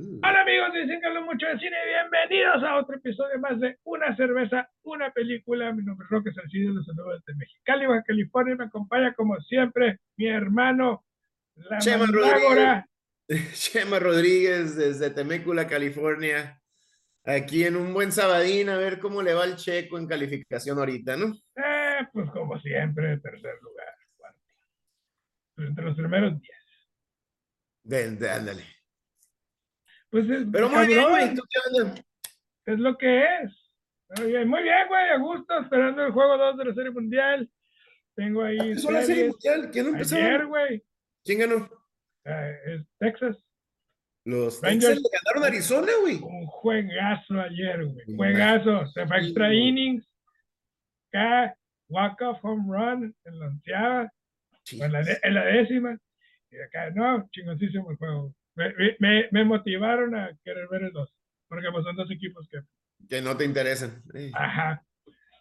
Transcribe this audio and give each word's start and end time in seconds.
Hola 0.00 0.42
amigos, 0.42 0.72
dicen 0.74 1.00
que 1.00 1.06
hablo 1.08 1.22
mucho 1.22 1.46
de 1.46 1.58
cine. 1.58 1.76
Bienvenidos 1.84 2.62
a 2.62 2.76
otro 2.76 2.96
episodio 2.96 3.36
más 3.40 3.58
de 3.58 3.78
Una 3.82 4.14
cerveza, 4.16 4.70
una 4.82 5.10
película. 5.10 5.72
Mi 5.72 5.82
nombre 5.82 6.04
es 6.04 6.10
Roque 6.10 6.32
Salcido, 6.32 6.72
los 6.72 6.86
saludos 6.86 7.20
desde 7.26 7.36
Mexicali, 7.36 7.86
Baja 7.86 8.04
California. 8.04 8.54
Me 8.54 8.64
acompaña 8.66 9.12
como 9.14 9.36
siempre 9.40 9.98
mi 10.16 10.28
hermano, 10.28 11.04
la 11.56 11.78
Chema 11.78 12.04
mandrágora. 12.04 12.86
Chema 13.54 13.98
Rodríguez 13.98 14.76
desde 14.76 15.10
Temécula, 15.10 15.66
California. 15.66 16.60
Aquí 17.24 17.64
en 17.64 17.76
un 17.76 17.92
buen 17.92 18.12
sabadín, 18.12 18.68
a 18.68 18.78
ver 18.78 19.00
cómo 19.00 19.20
le 19.20 19.34
va 19.34 19.46
el 19.46 19.56
checo 19.56 19.98
en 19.98 20.06
calificación 20.06 20.78
ahorita, 20.78 21.16
¿no? 21.16 21.34
Eh, 21.56 22.06
pues 22.12 22.30
como 22.30 22.56
siempre, 22.60 23.18
tercer 23.18 23.56
lugar. 23.62 23.94
cuarto. 24.16 24.40
Pues 25.56 25.68
entre 25.68 25.84
los 25.86 25.96
primeros 25.96 26.40
diez. 26.40 28.30
Ándale. 28.30 28.77
Pues 30.10 30.28
es, 30.30 30.46
Pero 30.50 30.68
muy 30.68 30.86
bien, 30.86 31.08
güey. 31.08 31.34
es 32.66 32.78
lo 32.78 32.96
que 32.96 33.24
es. 33.24 33.52
Muy 34.18 34.28
bien, 34.32 34.48
muy 34.48 34.62
bien, 34.62 34.88
güey, 34.88 35.08
a 35.10 35.18
gusto, 35.18 35.58
esperando 35.60 36.06
el 36.06 36.12
juego 36.12 36.38
2 36.38 36.56
de 36.56 36.64
la 36.64 36.74
Serie 36.74 36.90
Mundial. 36.90 37.50
Tengo 38.14 38.42
ahí 38.42 38.58
Empezó 38.58 38.90
la 38.90 39.02
serie 39.02 39.28
mundial. 39.28 39.70
¿Quién 39.70 39.86
empezó? 39.86 40.16
Ayer, 40.16 40.46
güey, 40.46 40.82
¿Quién 41.24 41.38
ganó? 41.40 41.68
eh, 42.24 42.58
es 42.66 42.86
Texas. 42.98 43.36
Los 44.24 44.60
Rangers. 44.60 44.86
Texans 44.86 45.02
le 45.02 45.18
ganaron 45.18 45.44
a 45.44 45.46
Arizona, 45.46 45.92
güey. 46.00 46.16
Un 46.16 46.46
juegazo 46.46 47.40
ayer, 47.40 47.84
güey. 47.84 48.16
Juegazo. 48.16 48.86
Se 48.88 49.06
fue 49.06 49.18
extra 49.18 49.54
innings. 49.54 50.04
Acá, 51.12 51.54
walk-off 51.88 52.38
home 52.42 52.64
run 52.66 53.14
en 53.24 53.38
la 53.38 53.46
onceava, 53.46 54.12
en 54.72 54.92
la, 54.92 55.00
en 55.22 55.34
la 55.34 55.44
décima. 55.44 55.98
Y 56.50 56.58
acá, 56.60 56.90
no, 56.90 57.28
chingoncísimo 57.30 57.90
el 57.90 57.96
juego. 57.98 58.34
Me, 58.58 58.96
me- 58.98 59.28
me, 59.30 59.44
motivaron 59.44 60.14
a 60.16 60.36
querer 60.44 60.66
ver 60.68 60.82
el 60.82 60.92
dos. 60.92 61.14
Porque 61.48 61.68
pues 61.72 61.84
son 61.84 61.94
dos 61.96 62.10
equipos 62.10 62.48
que, 62.50 62.58
Que 63.08 63.22
no 63.22 63.36
te 63.36 63.44
interesan. 63.44 64.02
Eh, 64.14 64.30
ajá. 64.34 64.82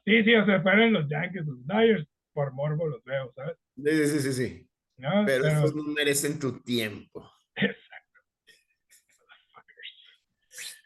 Sí, 0.06 0.24
sí, 0.24 0.36
o 0.36 0.46
sea, 0.46 0.62
fueron 0.62 0.94
los 0.94 1.10
Yankees, 1.10 1.46
los 1.46 1.66
Dyers, 1.66 2.08
por 2.32 2.54
morbo 2.54 2.88
los 2.88 3.04
veo, 3.04 3.34
¿sabes? 3.36 3.58
Sí, 3.76 4.06
sí, 4.08 4.20
sí, 4.20 4.34
sí. 4.34 4.70
¿No? 4.98 5.24
Pero 5.26 5.44
Pero- 5.44 5.56
estos 5.56 5.76
no 5.76 5.84
merecen 5.94 6.40
tu 6.40 6.62
tiempo. 6.62 7.30
Exacto. 7.56 8.22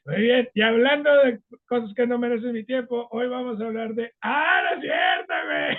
Muy 0.05 0.21
bien, 0.21 0.49
y 0.55 0.61
hablando 0.61 1.11
de 1.23 1.41
cosas 1.67 1.93
que 1.95 2.07
no 2.07 2.17
merecen 2.17 2.53
mi 2.53 2.63
tiempo, 2.63 3.07
hoy 3.11 3.27
vamos 3.27 3.61
a 3.61 3.65
hablar 3.65 3.93
de. 3.93 4.11
¡Ah, 4.21 4.61
no 4.63 4.77
es 4.77 4.81
cierto, 4.81 5.33
güey! 5.45 5.77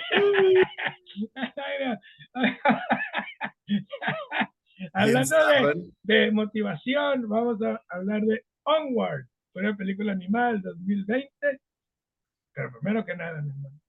Hablando 4.93 5.35
de, 5.47 5.91
de 6.03 6.31
motivación, 6.31 7.27
vamos 7.29 7.61
a 7.61 7.81
hablar 7.89 8.21
de 8.23 8.43
Onward, 8.63 9.25
una 9.53 9.75
película 9.77 10.11
animal 10.13 10.61
2020. 10.61 11.29
Pero 12.53 12.71
primero 12.79 13.05
que 13.05 13.15
nada, 13.15 13.41
mi 13.41 13.49
hermano. 13.49 13.79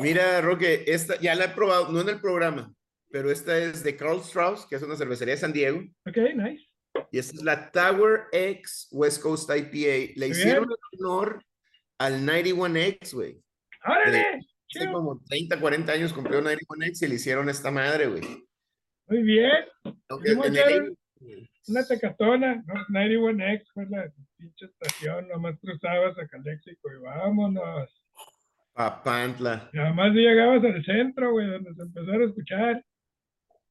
Mira, 0.00 0.40
Roque, 0.40 0.84
esta 0.86 1.18
ya 1.20 1.34
la 1.34 1.46
he 1.46 1.48
probado, 1.48 1.90
no 1.90 2.00
en 2.00 2.08
el 2.08 2.20
programa, 2.20 2.72
pero 3.10 3.30
esta 3.30 3.56
es 3.58 3.82
de 3.82 3.96
Carl 3.96 4.20
Strauss, 4.20 4.66
que 4.66 4.76
es 4.76 4.82
una 4.82 4.96
cervecería 4.96 5.34
de 5.34 5.40
San 5.40 5.52
Diego, 5.52 5.80
Ok, 6.06 6.16
nice. 6.36 6.64
y 7.10 7.18
esta 7.18 7.36
es 7.36 7.42
la 7.42 7.70
Tower 7.70 8.24
X 8.32 8.88
West 8.92 9.22
Coast 9.22 9.50
IPA. 9.50 10.12
Le 10.16 10.28
hicieron 10.28 10.68
honor 11.00 11.42
al 11.98 12.24
91X, 12.24 13.12
güey. 13.14 13.42
¡Órale! 13.84 14.46
Hace 14.74 14.92
como 14.92 15.20
30, 15.26 15.58
40 15.58 15.92
años 15.92 16.12
cumplió 16.12 16.42
91X 16.42 17.02
y 17.02 17.06
le 17.08 17.14
hicieron 17.14 17.48
esta 17.48 17.70
madre, 17.70 18.06
güey. 18.06 18.22
Muy 19.08 19.22
bien. 19.22 19.52
A 19.84 20.14
Una 21.68 21.86
tecatona, 21.86 22.62
¿no? 22.66 22.74
91X 22.88 23.64
fue 23.74 23.86
la 23.88 24.10
pinche 24.36 24.66
estación, 24.66 25.28
nomás 25.28 25.58
cruzabas 25.60 26.18
a 26.18 26.26
Caléxico 26.28 26.88
y 26.92 27.02
vámonos. 27.02 27.90
Papantla. 28.72 29.68
Nada 29.72 29.92
más 29.92 30.12
llegabas 30.12 30.62
al 30.64 30.84
centro, 30.84 31.32
güey, 31.32 31.46
donde 31.50 31.74
se 31.74 31.82
empezaron 31.82 32.22
a 32.22 32.26
escuchar 32.26 32.84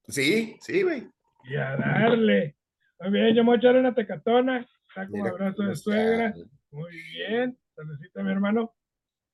Sí, 0.10 0.58
sí, 0.62 0.84
güey. 0.84 1.08
y 1.46 1.56
a 1.56 1.76
darle. 1.78 2.56
Muy 3.00 3.12
bien, 3.12 3.36
yo 3.36 3.44
me 3.44 3.48
voy 3.48 3.56
a 3.56 3.60
echar 3.60 3.76
una 3.76 3.94
tecatona. 3.96 4.66
Saco 4.94 5.14
un 5.14 5.20
Mira 5.22 5.30
abrazo 5.32 5.64
de 5.64 5.76
suegra. 5.76 6.34
Muy 6.72 6.92
bien. 7.14 7.58
Saludcita, 7.76 8.24
mi 8.24 8.32
hermano. 8.32 8.74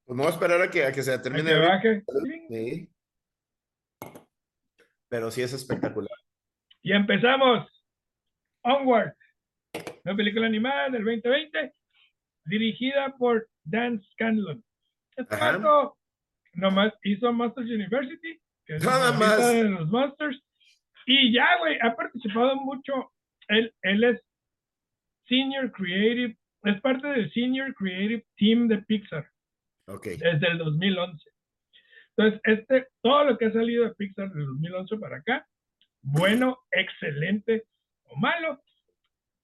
Pues 0.05 0.17
vamos 0.17 0.33
a 0.33 0.35
esperar 0.35 0.61
a 0.61 0.69
que, 0.69 0.85
a 0.85 0.91
que 0.91 1.01
se 1.01 1.13
A 1.13 1.21
termine. 1.21 1.49
que 1.49 1.55
de 1.55 1.65
abrir. 1.65 1.69
baje. 1.69 2.03
Sí. 2.49 2.89
Pero 5.13 5.29
sí 5.29 5.43
es 5.43 5.53
espectacular. 5.53 6.09
Y 6.81 6.91
empezamos. 6.91 7.69
Onward. 8.63 9.13
Una 10.03 10.15
película 10.15 10.47
animada 10.47 10.89
del 10.89 11.03
2020, 11.05 11.71
dirigida 12.45 13.15
por 13.19 13.47
Dan 13.63 14.01
Scanlon. 14.13 14.63
Este 15.15 15.35
nomás 16.53 16.93
hizo 17.03 17.31
Monsters 17.31 17.67
University, 17.69 18.41
que 18.65 18.77
es 18.77 18.83
Nada 18.83 19.11
más. 19.11 19.53
de 19.53 19.65
los 19.65 19.87
Monsters. 19.89 20.41
Y 21.05 21.31
ya, 21.31 21.59
güey, 21.59 21.77
ha 21.79 21.95
participado 21.95 22.55
mucho. 22.55 23.11
Él, 23.49 23.71
él 23.83 24.03
es 24.05 24.21
Senior 25.27 25.71
Creative, 25.73 26.35
es 26.63 26.81
parte 26.81 27.07
del 27.07 27.31
Senior 27.33 27.71
Creative 27.75 28.25
Team 28.35 28.67
de 28.67 28.79
Pixar 28.79 29.29
Ok. 29.87 30.07
desde 30.07 30.47
el 30.47 30.57
2011. 30.57 31.29
Entonces, 32.15 32.41
este, 32.43 32.87
todo 33.01 33.25
lo 33.25 33.37
que 33.37 33.45
ha 33.45 33.53
salido 33.53 33.85
de 33.85 33.95
Pixar 33.95 34.31
del 34.31 34.45
2011 34.45 34.97
para 34.97 35.17
acá, 35.17 35.47
bueno, 36.01 36.59
excelente 36.71 37.65
o 38.03 38.15
malo, 38.15 38.61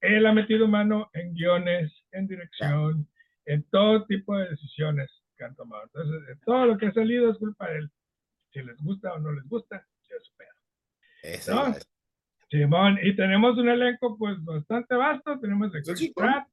él 0.02 0.26
ha 0.26 0.34
metido 0.34 0.68
mano 0.68 1.10
en 1.14 1.34
guiones, 1.34 1.92
en 2.12 2.28
dirección, 2.28 3.08
en 3.46 3.64
todo 3.72 4.06
tipo 4.06 4.38
de 4.38 4.50
decisiones 4.50 5.10
que 5.38 5.46
han 5.46 5.56
tomado. 5.56 5.84
Entonces, 5.84 6.38
todo 6.46 6.66
lo 6.66 6.78
que 6.78 6.88
ha 6.88 6.94
salido 6.94 7.32
es 7.32 7.38
culpa 7.38 7.70
de 7.70 7.80
él. 7.80 7.92
Si 8.52 8.62
les 8.62 8.78
gusta 8.82 9.14
o 9.14 9.20
no 9.20 9.32
les 9.32 9.48
gusta, 9.48 9.86
ya 10.10 10.16
es 10.16 10.24
su 10.26 10.36
pedo. 10.36 10.50
Ese 11.24 11.52
No. 11.52 11.72
ya 11.72 11.78
es. 11.78 11.90
Simón, 12.50 12.98
y 13.04 13.16
tenemos 13.16 13.58
un 13.58 13.70
elenco 13.70 14.18
pues 14.18 14.44
bastante 14.44 14.96
vasto, 14.96 15.40
tenemos 15.40 15.74
a 15.76 15.82
Chris 15.84 16.12
Pratt 16.16 16.48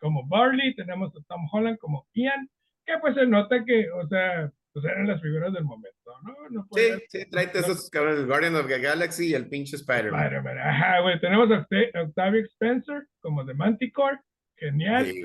como 0.00 0.26
Barley, 0.26 0.74
tenemos 0.74 1.14
a 1.14 1.22
Tom 1.28 1.48
Holland 1.52 1.78
como 1.78 2.06
Ian, 2.14 2.50
que 2.84 2.98
pues 2.98 3.14
se 3.14 3.24
nota 3.26 3.64
que, 3.64 3.88
o 3.90 4.08
sea, 4.08 4.50
pues 4.72 4.84
eran 4.84 5.06
las 5.08 5.20
figuras 5.22 5.52
del 5.52 5.64
momento, 5.64 6.10
¿no? 6.24 6.34
No 6.50 6.66
Sí, 6.72 6.90
sí, 7.08 7.30
tráete 7.30 7.58
esos 7.60 7.88
cabrones, 7.90 8.20
el 8.20 8.26
Guardian 8.26 8.54
of 8.56 8.66
the 8.68 8.78
Galaxy 8.80 9.28
y 9.30 9.34
el 9.34 9.48
pinche 9.48 9.76
Spider-Man. 9.76 10.20
Spider-Man, 10.22 10.58
ajá, 10.58 11.00
güey, 11.00 11.20
tenemos 11.20 11.50
a 11.50 11.66
Octa- 11.66 11.90
a 11.94 12.02
Octavia 12.02 12.42
Spencer 12.42 13.06
como 13.20 13.44
de 13.44 13.54
Manticore, 13.54 14.18
genial, 14.56 15.06
Sí, 15.06 15.22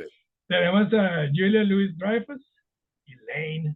tenemos 0.48 0.94
a 0.94 1.28
Julia 1.34 1.64
Louis 1.64 1.98
Dreyfus 1.98 2.54
y 3.06 3.14
Lane 3.28 3.76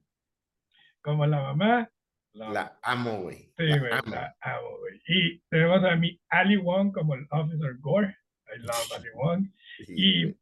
como 1.01 1.25
la 1.25 1.37
mamá, 1.41 1.89
la 2.33 2.49
La 2.51 2.79
amo, 2.83 3.21
güey. 3.23 3.51
Sí, 3.57 3.63
La 3.65 3.77
güey, 3.79 3.91
amo. 3.93 4.13
la 4.15 4.35
amo, 4.41 4.77
güey. 4.79 5.01
Y 5.07 5.39
tenemos 5.49 5.83
a 5.83 5.95
mi 5.95 6.19
Ali 6.29 6.57
Wong 6.57 6.91
como 6.93 7.15
el 7.15 7.25
Officer 7.31 7.75
Gore. 7.79 8.15
I 8.55 8.59
love 8.59 8.91
Ali 8.97 9.09
Wong. 9.15 9.47
Sí, 9.85 9.93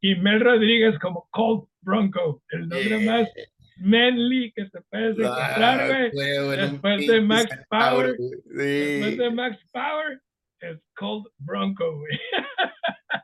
Y, 0.02 0.12
y 0.12 0.16
Mel 0.16 0.42
Rodríguez 0.42 0.98
como 1.00 1.28
Colt 1.32 1.70
Bronco, 1.82 2.44
el 2.50 2.62
nombre 2.68 3.00
Yeah. 3.00 3.12
más 3.12 3.30
manly 3.78 4.52
que 4.54 4.66
puedes 4.90 5.18
encontrar, 5.18 5.82
Ah, 5.82 5.88
güey. 5.88 6.12
güey, 6.12 6.60
en 6.60 6.64
un 6.66 6.72
Después 6.82 7.08
de 7.08 7.22
Max 7.22 7.60
Power, 7.70 8.16
güey. 8.18 8.30
Después 8.46 9.12
Sí. 9.14 9.18
de 9.18 9.30
Max 9.32 9.58
Power, 9.72 10.22
es 10.60 10.80
Colt 10.96 11.28
Bronco, 11.38 11.98
güey. 11.98 12.20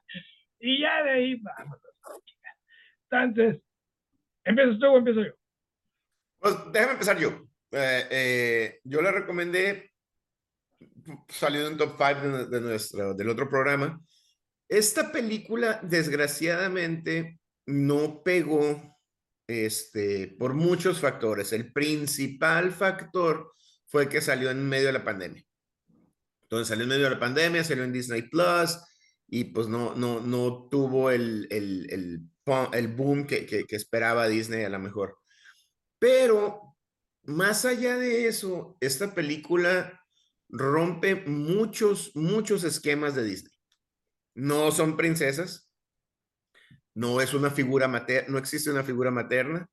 y 0.60 0.82
ya 0.82 1.04
de 1.04 1.10
ahí, 1.12 1.36
vamos. 1.42 1.80
Entonces, 3.10 3.62
¿empiezas 4.44 4.80
tú 4.80 4.86
o 4.88 4.98
empiezo 4.98 5.24
yo? 5.24 5.34
Pues 6.40 6.56
déjame 6.72 6.94
empezar 6.94 7.18
yo. 7.20 7.30
Eh, 7.72 8.08
eh, 8.10 8.80
yo 8.84 9.02
le 9.02 9.12
recomendé, 9.12 9.92
salió 11.30 11.68
en 11.68 11.78
top 11.78 11.96
5 11.98 12.38
de, 12.38 12.46
de 12.48 12.62
nuestro, 12.62 13.14
del 13.14 13.30
otro 13.30 13.50
programa. 13.50 14.00
Esta 14.68 15.12
película, 15.12 15.80
desgraciadamente, 15.84 17.40
no 17.66 18.24
pegó 18.24 18.91
este, 19.52 20.36
por 20.40 20.54
muchos 20.54 21.00
factores. 21.00 21.54
El 21.54 21.72
principal 21.72 22.72
factor 22.72 23.54
fue 23.86 24.10
que 24.10 24.22
salió 24.22 24.50
en 24.50 24.68
medio 24.68 24.88
de 24.88 24.94
la 24.94 25.04
pandemia. 25.04 25.44
Entonces 26.44 26.68
salió 26.68 26.84
en 26.84 26.90
medio 26.90 27.06
de 27.06 27.12
la 27.12 27.20
pandemia, 27.20 27.64
salió 27.64 27.84
en 27.84 27.94
Disney 27.94 28.24
Plus 28.24 28.78
y 29.28 29.46
pues 29.46 29.68
no, 29.68 29.96
no, 29.96 30.20
no 30.20 30.68
tuvo 30.70 31.12
el, 31.12 31.48
el, 31.50 31.88
el, 32.74 32.88
boom 32.90 33.26
que, 33.26 33.46
que, 33.46 33.66
que 33.66 33.76
esperaba 33.76 34.28
Disney 34.28 34.64
a 34.64 34.70
lo 34.70 34.80
mejor. 34.80 35.18
Pero 36.00 36.76
más 37.24 37.66
allá 37.66 37.98
de 37.98 38.28
eso, 38.28 38.78
esta 38.82 39.14
película 39.14 40.02
rompe 40.50 41.16
muchos, 41.16 42.12
muchos 42.16 42.64
esquemas 42.64 43.16
de 43.16 43.24
Disney. 43.24 43.54
No 44.36 44.72
son 44.72 44.98
princesas, 44.98 45.71
no 46.96 47.22
es 47.22 47.34
una 47.34 47.50
figura 47.50 47.88
materna, 47.88 48.30
no 48.30 48.38
existe 48.38 48.70
una 48.70 48.84
figura 48.84 49.12
materna. 49.12 49.68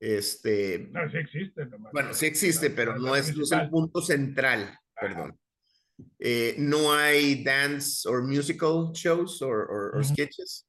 Este, 0.00 0.88
No, 0.92 1.08
sí 1.10 1.16
existe. 1.16 1.66
nomás. 1.66 1.92
bueno, 1.92 2.14
sí 2.14 2.26
existe, 2.26 2.68
La- 2.70 2.74
pero 2.76 2.98
no 2.98 3.14
es, 3.14 3.36
no 3.36 3.44
es 3.44 3.52
el 3.52 3.70
punto 3.70 4.00
central, 4.02 4.62
Ajá. 4.62 4.78
perdón. 5.00 5.38
eh, 6.18 6.56
no 6.58 6.92
hay 6.92 7.44
dance 7.44 8.08
or 8.08 8.22
musical 8.24 8.90
shows 8.92 9.40
or, 9.42 9.68
or, 9.70 10.04
sketches. 10.04 10.66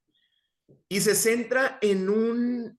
Y 0.89 0.99
se 1.01 1.15
centra 1.15 1.79
en 1.81 2.09
un, 2.09 2.77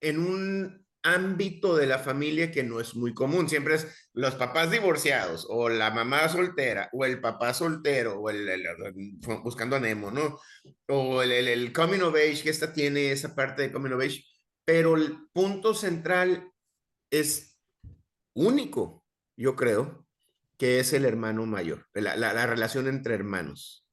en 0.00 0.18
un 0.18 0.86
ámbito 1.02 1.76
de 1.76 1.86
la 1.86 1.98
familia 1.98 2.50
que 2.50 2.62
no 2.62 2.80
es 2.80 2.94
muy 2.94 3.12
común. 3.14 3.48
Siempre 3.48 3.74
es 3.76 3.86
los 4.12 4.34
papás 4.36 4.70
divorciados 4.70 5.46
o 5.48 5.68
la 5.68 5.90
mamá 5.90 6.28
soltera 6.28 6.88
o 6.92 7.04
el 7.04 7.20
papá 7.20 7.54
soltero 7.54 8.18
o 8.20 8.30
el, 8.30 8.48
el- 8.48 8.66
el- 8.66 9.18
buscando 9.42 9.76
a 9.76 9.80
Nemo, 9.80 10.10
¿no? 10.10 10.38
O 10.88 11.22
el, 11.22 11.32
el, 11.32 11.72
coming 11.72 12.00
of 12.00 12.14
age, 12.14 12.42
que 12.42 12.50
esta 12.50 12.72
tiene 12.72 13.12
esa 13.12 13.34
parte 13.34 13.62
de 13.62 13.72
coming 13.72 13.92
of 13.92 14.02
age, 14.02 14.24
pero 14.64 14.96
el 14.96 15.16
punto 15.32 15.74
central 15.74 16.52
es 17.10 17.58
único, 18.34 19.04
yo 19.36 19.56
creo, 19.56 20.06
que 20.56 20.78
es 20.78 20.92
el 20.92 21.04
hermano 21.04 21.44
mayor, 21.46 21.88
la, 21.94 22.16
la- 22.16 22.32
la 22.32 22.46
relación 22.46 22.86
entre 22.86 23.14
hermanos. 23.14 23.86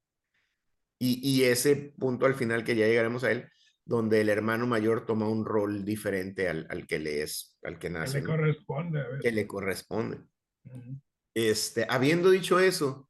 Y, 1.00 1.20
y 1.28 1.46
ese 1.46 1.94
punto 1.98 2.26
al 2.26 2.36
final 2.36 2.64
que 2.64 2.76
ya 2.76 2.86
llegaremos 2.86 3.24
a 3.24 3.32
él, 3.32 3.50
donde 3.90 4.22
el 4.22 4.30
hermano 4.30 4.68
mayor 4.68 5.08
toma 5.08 5.28
un 5.28 5.46
rol 5.46 5.84
diferente 5.84 6.48
al, 6.48 6.68
al 6.70 6.86
que 6.86 7.00
le 7.00 7.24
es, 7.24 7.58
al 7.64 7.80
que 7.80 7.88
Que 7.88 7.90
nace, 7.90 8.20
le 8.20 8.24
¿no? 8.26 8.30
corresponde. 8.30 9.02
a 9.02 9.08
ver. 9.08 9.20
que 9.20 9.32
le 9.32 9.48
corresponde. 9.48 10.18
Ujú. 10.66 11.02
Este, 11.34 11.88
habiendo 11.90 12.30
dicho 12.30 12.60
eso, 12.60 13.10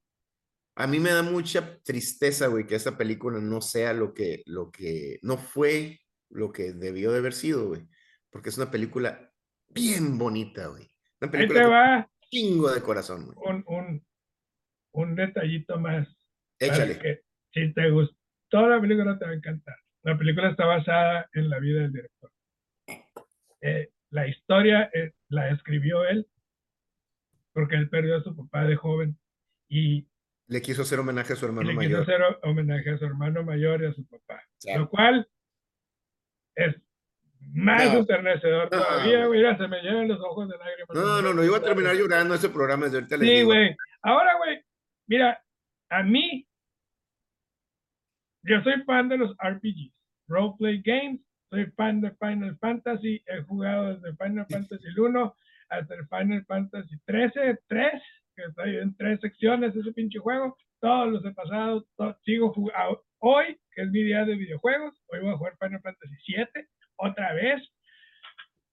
a 0.76 0.88
mí 0.88 1.00
me 1.00 1.12
da 1.12 1.22
mucha 1.22 1.80
tristeza, 1.84 2.48
güey, 2.48 2.66
que 2.66 2.76
esta 2.76 2.98
película 2.98 3.40
no 3.42 3.60
sea 3.60 3.92
lo 3.94 4.14
que, 4.14 4.42
lo 4.46 4.72
que, 4.72 5.20
no 5.22 5.38
fue 5.38 6.00
lo 6.30 6.54
que 6.54 6.72
debió 6.72 7.12
de 7.12 7.18
haber 7.18 7.34
sido, 7.34 7.68
güey, 7.68 7.86
porque 8.30 8.48
es 8.48 8.58
una 8.58 8.72
película 8.72 9.34
bien 9.68 10.18
bonita, 10.18 10.68
güey. 10.68 10.90
Una 11.20 11.30
película 11.30 11.64
con 11.64 11.72
va 11.74 12.10
chingo 12.32 12.72
de 12.72 12.82
corazón, 12.82 13.26
güey. 13.26 13.38
un, 13.54 13.64
un, 13.68 14.06
un 14.94 15.16
detallito 15.16 15.78
más. 15.78 16.08
Échale. 16.58 16.98
que 17.00 17.22
si 17.54 17.74
te 17.74 17.90
gustó 17.92 18.16
la 18.70 18.80
película 18.80 19.20
te 19.20 19.26
va 19.26 19.32
a 19.32 19.36
encantar. 19.36 19.76
La 20.04 20.18
película 20.18 20.50
está 20.50 20.66
basada 20.66 21.30
en 21.34 21.50
la 21.50 21.60
vida 21.60 21.82
del 21.82 21.92
director. 21.94 22.32
Eh, 23.62 23.90
la 24.12 24.28
historia 24.28 24.90
eh, 24.94 25.12
la 25.28 25.50
escribió 25.50 26.06
él 26.06 26.28
porque 27.54 27.76
él 27.76 27.90
perdió 27.90 28.16
a 28.18 28.24
su 28.24 28.36
papá 28.36 28.64
de 28.64 28.76
joven 28.76 29.18
y, 29.68 30.08
Le 30.48 30.62
quiso 30.62 30.82
hacer 30.84 31.00
homenaje 31.00 31.34
a 31.34 31.36
su 31.36 31.46
hermano 31.46 31.70
le 31.70 31.78
quiso 31.78 31.82
mayor. 31.98 32.02
hacer 32.02 32.22
ho- 32.22 32.40
homenaje 32.50 32.90
a 32.92 32.98
su 32.98 33.06
hermano 33.06 33.44
mayor 33.44 33.84
y 33.84 33.88
a 33.88 33.94
su 33.94 34.06
papá. 34.08 34.42
Claro. 34.62 34.80
Lo 34.82 34.90
cual 34.90 35.30
es 36.56 36.76
más 37.54 37.92
No. 37.94 38.00
enternecedor 38.00 38.64
No, 38.64 38.70
todavía, 38.70 39.52
ya 39.52 39.58
Se 39.58 39.68
me 39.68 39.82
llenan 39.82 40.08
los 40.08 40.20
ojos 40.22 40.48
de 40.50 40.58
lágrimas. 40.58 40.90
No, 40.96 41.22
no, 41.22 41.34
no, 41.34 41.44
iba 41.44 41.58
a 41.58 41.62
terminar 41.62 41.96
llorando 41.96 42.34
ese 42.36 42.50
programa 42.50 42.86
desde 42.86 42.98
ahorita 43.00 43.18
Sí, 43.18 43.44
güey. 43.44 43.76
Ahora, 44.02 44.38
güey, 44.38 44.64
mira, 45.08 45.44
a 45.90 46.04
mí, 46.04 46.48
yo 48.44 48.62
soy 48.64 48.82
fan 48.84 49.10
de 49.10 49.18
los 49.18 49.36
RPGs, 49.40 49.94
Roleplay 50.28 50.82
Games, 50.82 51.22
soy 51.50 51.66
fan 51.78 52.02
de 52.02 52.12
Final 52.12 52.58
Fantasy, 52.60 53.24
he 53.28 53.42
jugado 53.44 53.96
desde 53.96 54.16
Final 54.18 54.46
Fantasy 54.50 54.86
1 54.98 55.36
hasta 55.70 55.96
el 55.96 56.08
Final 56.08 56.46
Fantasy 56.46 56.96
13, 57.06 57.60
3, 57.68 57.92
que 58.36 58.44
está 58.44 58.66
en 58.66 58.96
tres 58.96 59.20
secciones 59.22 59.76
ese 59.76 59.92
pinche 59.94 60.20
juego, 60.20 60.56
todos 60.80 61.12
los 61.12 61.26
he 61.26 61.32
pasado, 61.34 61.86
to- 61.98 62.18
sigo 62.24 62.54
jugando. 62.54 63.04
Hoy, 63.20 63.58
que 63.74 63.82
es 63.82 63.90
mi 63.92 64.04
día 64.04 64.24
de 64.26 64.36
videojuegos, 64.36 64.96
hoy 65.08 65.20
voy 65.20 65.34
a 65.34 65.38
jugar 65.38 65.58
Final 65.60 65.82
Fantasy 65.82 66.16
7, 66.26 66.68
otra 66.98 67.34
vez, 67.34 67.62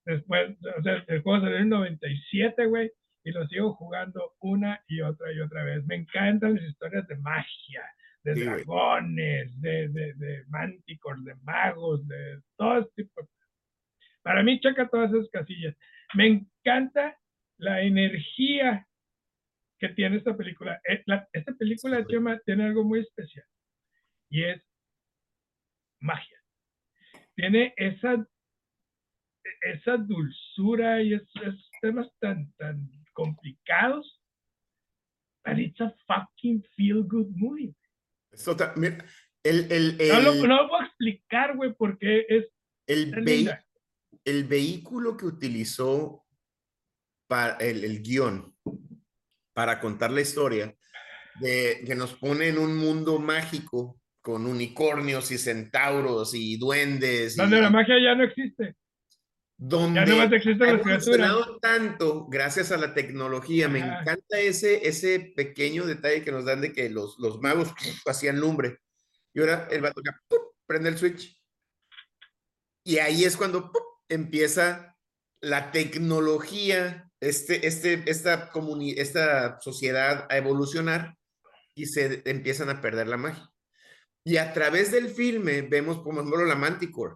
después, 0.04 0.56
o 0.78 0.82
sea, 0.82 1.04
el 1.08 1.22
juego 1.22 1.40
salió 1.42 1.58
en 1.58 1.68
97, 1.68 2.66
güey, 2.66 2.90
y 3.24 3.32
lo 3.32 3.46
sigo 3.48 3.74
jugando 3.74 4.34
una 4.40 4.80
y 4.86 5.00
otra 5.00 5.32
y 5.32 5.40
otra 5.40 5.64
vez. 5.64 5.84
Me 5.86 5.96
encantan 5.96 6.54
las 6.54 6.62
historias 6.64 7.06
de 7.08 7.16
magia, 7.16 7.82
de 8.26 8.34
Sí, 8.34 8.40
dragones, 8.44 9.60
de, 9.60 9.88
de, 9.88 10.14
de 10.14 10.44
manticores, 10.48 11.24
de 11.24 11.34
magos, 11.36 12.06
de 12.08 12.42
todo 12.56 12.84
tipo. 12.96 13.22
de- 13.22 13.28
Para 14.22 14.42
mí 14.42 14.58
checa 14.60 14.88
todas 14.88 15.12
esas 15.12 15.28
casillas. 15.30 15.76
Me 16.14 16.26
encanta 16.26 17.16
la 17.58 17.82
energía 17.82 18.86
que 19.78 19.90
tiene 19.90 20.16
esta 20.16 20.36
película. 20.36 20.80
Eh, 20.88 21.02
la- 21.06 21.28
esta 21.32 21.52
película, 21.54 21.98
Sí, 21.98 22.06
tiene 22.44 22.64
algo 22.64 22.82
muy 22.84 23.00
especial 23.00 23.46
y 24.28 24.42
es 24.44 24.62
magia. 26.00 26.38
Tiene 27.36 27.72
esa 27.76 28.26
esa 29.62 29.96
dulzura 29.96 31.00
y 31.02 31.14
esos, 31.14 31.30
esos 31.36 31.70
temas 31.80 32.08
tan, 32.18 32.52
tan 32.58 32.90
complicados. 33.12 34.20
But 35.44 35.58
it's 35.58 35.80
a 35.80 35.94
fucking 36.08 36.64
feel 36.76 37.04
good 37.04 37.28
movie. 37.36 37.72
Es 38.36 38.46
otra- 38.48 38.74
mira, 38.76 39.04
el, 39.42 39.70
el, 39.72 39.96
No 40.08 40.20
lo, 40.20 40.34
no 40.46 40.62
lo 40.62 40.68
puedo 40.68 40.82
explicar, 40.84 41.56
güey, 41.56 41.74
porque 41.74 42.26
es 42.28 42.46
el 44.24 44.44
vehículo 44.44 45.16
que 45.16 45.26
utilizó 45.26 46.24
para 47.28 47.56
el, 47.56 47.84
el 47.84 48.02
guion 48.02 48.54
para 49.54 49.80
contar 49.80 50.10
la 50.10 50.20
historia, 50.20 50.74
de, 51.40 51.82
que 51.86 51.94
nos 51.94 52.14
pone 52.14 52.48
en 52.48 52.58
un 52.58 52.76
mundo 52.76 53.18
mágico 53.18 53.98
con 54.20 54.46
unicornios 54.46 55.30
y 55.30 55.38
centauros 55.38 56.34
y 56.34 56.58
duendes. 56.58 57.36
Donde 57.36 57.58
y, 57.58 57.60
la 57.62 57.70
magia 57.70 57.94
ya 57.98 58.14
no 58.14 58.24
existe. 58.24 58.74
Donde 59.58 60.04
Ya 60.06 60.22
ha 60.22 60.28
criaturas. 60.28 60.80
evolucionado 60.80 61.58
tanto 61.58 62.26
gracias 62.26 62.72
a 62.72 62.76
la 62.76 62.92
tecnología. 62.94 63.68
Me 63.68 63.78
encanta 63.78 64.38
ese, 64.38 64.86
ese 64.86 65.32
pequeño 65.34 65.86
detalle 65.86 66.22
que 66.22 66.32
nos 66.32 66.44
dan 66.44 66.60
de 66.60 66.72
que 66.72 66.90
los, 66.90 67.18
los 67.18 67.40
magos 67.40 67.72
hacían 68.06 68.38
lumbre. 68.40 68.78
Y 69.32 69.40
ahora 69.40 69.68
el 69.70 69.80
vato 69.80 70.02
¡pum! 70.28 70.38
prende 70.66 70.90
el 70.90 70.98
switch. 70.98 71.40
Y 72.84 72.98
ahí 72.98 73.24
es 73.24 73.36
cuando 73.36 73.70
empieza 74.08 74.96
la 75.40 75.72
tecnología, 75.72 77.10
este, 77.20 77.66
este, 77.66 78.02
esta, 78.06 78.50
comuni- 78.52 78.94
esta 78.96 79.58
sociedad 79.60 80.26
a 80.30 80.36
evolucionar 80.36 81.16
y 81.74 81.86
se 81.86 82.22
empiezan 82.24 82.68
a 82.70 82.80
perder 82.80 83.08
la 83.08 83.16
magia. 83.16 83.50
Y 84.24 84.38
a 84.38 84.52
través 84.52 84.90
del 84.92 85.08
filme 85.08 85.62
vemos, 85.62 85.98
por 85.98 86.14
ejemplo, 86.14 86.44
la 86.44 86.54
Manticore, 86.54 87.14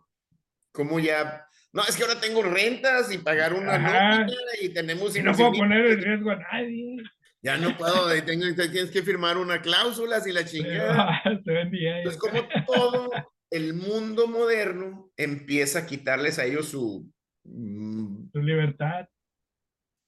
como 0.73 1.01
ya, 1.01 1.47
no, 1.73 1.83
es 1.89 1.97
que 1.97 2.03
ahora 2.03 2.21
tengo 2.21 2.43
rentas 2.43 3.13
y 3.13 3.19
pagar 3.19 3.55
una 3.55 3.75
Ajá. 3.75 4.19
nómina 4.21 4.37
y 4.61 4.69
tenemos 4.71 5.17
Y 5.17 5.23
no 5.23 5.33
puedo 5.35 5.53
poner 5.53 5.87
en 5.87 6.03
riesgo 6.03 6.31
a 6.31 6.37
nadie. 6.37 6.97
ya 7.43 7.57
no 7.59 7.77
puedo, 7.77 8.09
tengo, 8.25 8.45
tienes 8.55 8.91
que 8.91 9.03
firmar 9.03 9.37
una 9.39 9.63
cláusula 9.63 10.21
y 10.27 10.33
la 10.33 10.45
chingada. 10.45 11.23
Vendía. 11.45 11.99
Entonces, 11.99 12.21
como 12.21 12.43
todo 12.67 13.11
el 13.51 13.75
mundo 13.75 14.27
moderno 14.27 15.11
empieza 15.17 15.81
a 15.81 15.87
quitarles 15.87 16.39
a 16.39 16.45
ellos 16.45 16.69
su, 16.69 17.11
mm, 17.45 18.31
Tu 18.33 18.39
libertad. 18.43 19.09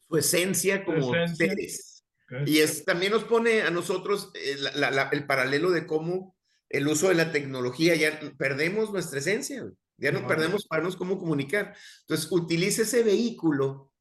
su 0.09 0.17
esencia 0.17 0.85
como 0.85 1.15
esencia. 1.15 1.47
seres. 1.49 2.05
Y 2.47 2.59
es, 2.59 2.85
también 2.85 3.13
nos 3.13 3.25
pone 3.25 3.61
a 3.63 3.71
nosotros 3.71 4.31
eh, 4.35 4.57
la- 4.59 4.73
la- 4.77 4.91
la- 4.91 5.09
el 5.13 5.27
paralelo 5.27 5.71
de 5.71 5.87
cómo 5.87 6.35
el 6.71 6.89
uso 6.89 7.09
de 7.11 7.15
la 7.15 7.31
tecnología, 7.33 7.95
ya 7.95 8.19
perdemos 8.39 8.91
nuestra 8.93 9.19
esencia, 9.19 9.61
güey. 9.63 9.75
Ya 10.03 10.13
no 10.13 10.21
Wow. 10.21 10.29
perdemos 10.29 10.67
sabernos 10.69 10.97
cómo 10.97 11.19
comunicar. 11.19 11.75
Entonces, 12.03 12.31
utiliza 12.31 12.83
ese 12.83 13.03
vehículo 13.05 13.93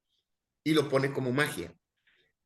y 0.65 0.74
lo 0.74 0.89
pone 0.89 1.12
como 1.13 1.31
magia. 1.31 1.74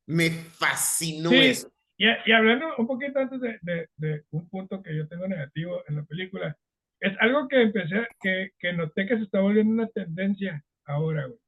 Me 0.06 0.30
fascinó 0.30 1.30
Sí. 1.30 1.38
eso. 1.38 1.72
Y, 1.98 2.06
y 2.26 2.32
hablando 2.32 2.66
un 2.76 2.86
poquito 2.86 3.18
antes 3.18 3.40
de, 3.40 3.58
de- 3.62 3.88
de 3.96 4.24
un 4.30 4.48
punto 4.50 4.82
que 4.82 4.94
yo 4.94 5.08
tengo 5.08 5.26
negativo 5.26 5.82
en 5.88 5.96
la 5.96 6.04
película, 6.04 6.56
es 7.00 7.12
algo 7.20 7.48
que 7.48 7.62
empecé, 7.62 7.96
a- 7.96 8.08
que, 8.20 8.50
que 8.58 8.72
noté 8.74 9.06
que 9.06 9.16
se 9.16 9.22
está 9.24 9.40
volviendo 9.40 9.72
una 9.72 9.88
tendencia 9.88 10.62
ahora, 10.84 11.26
güey. 11.26 11.38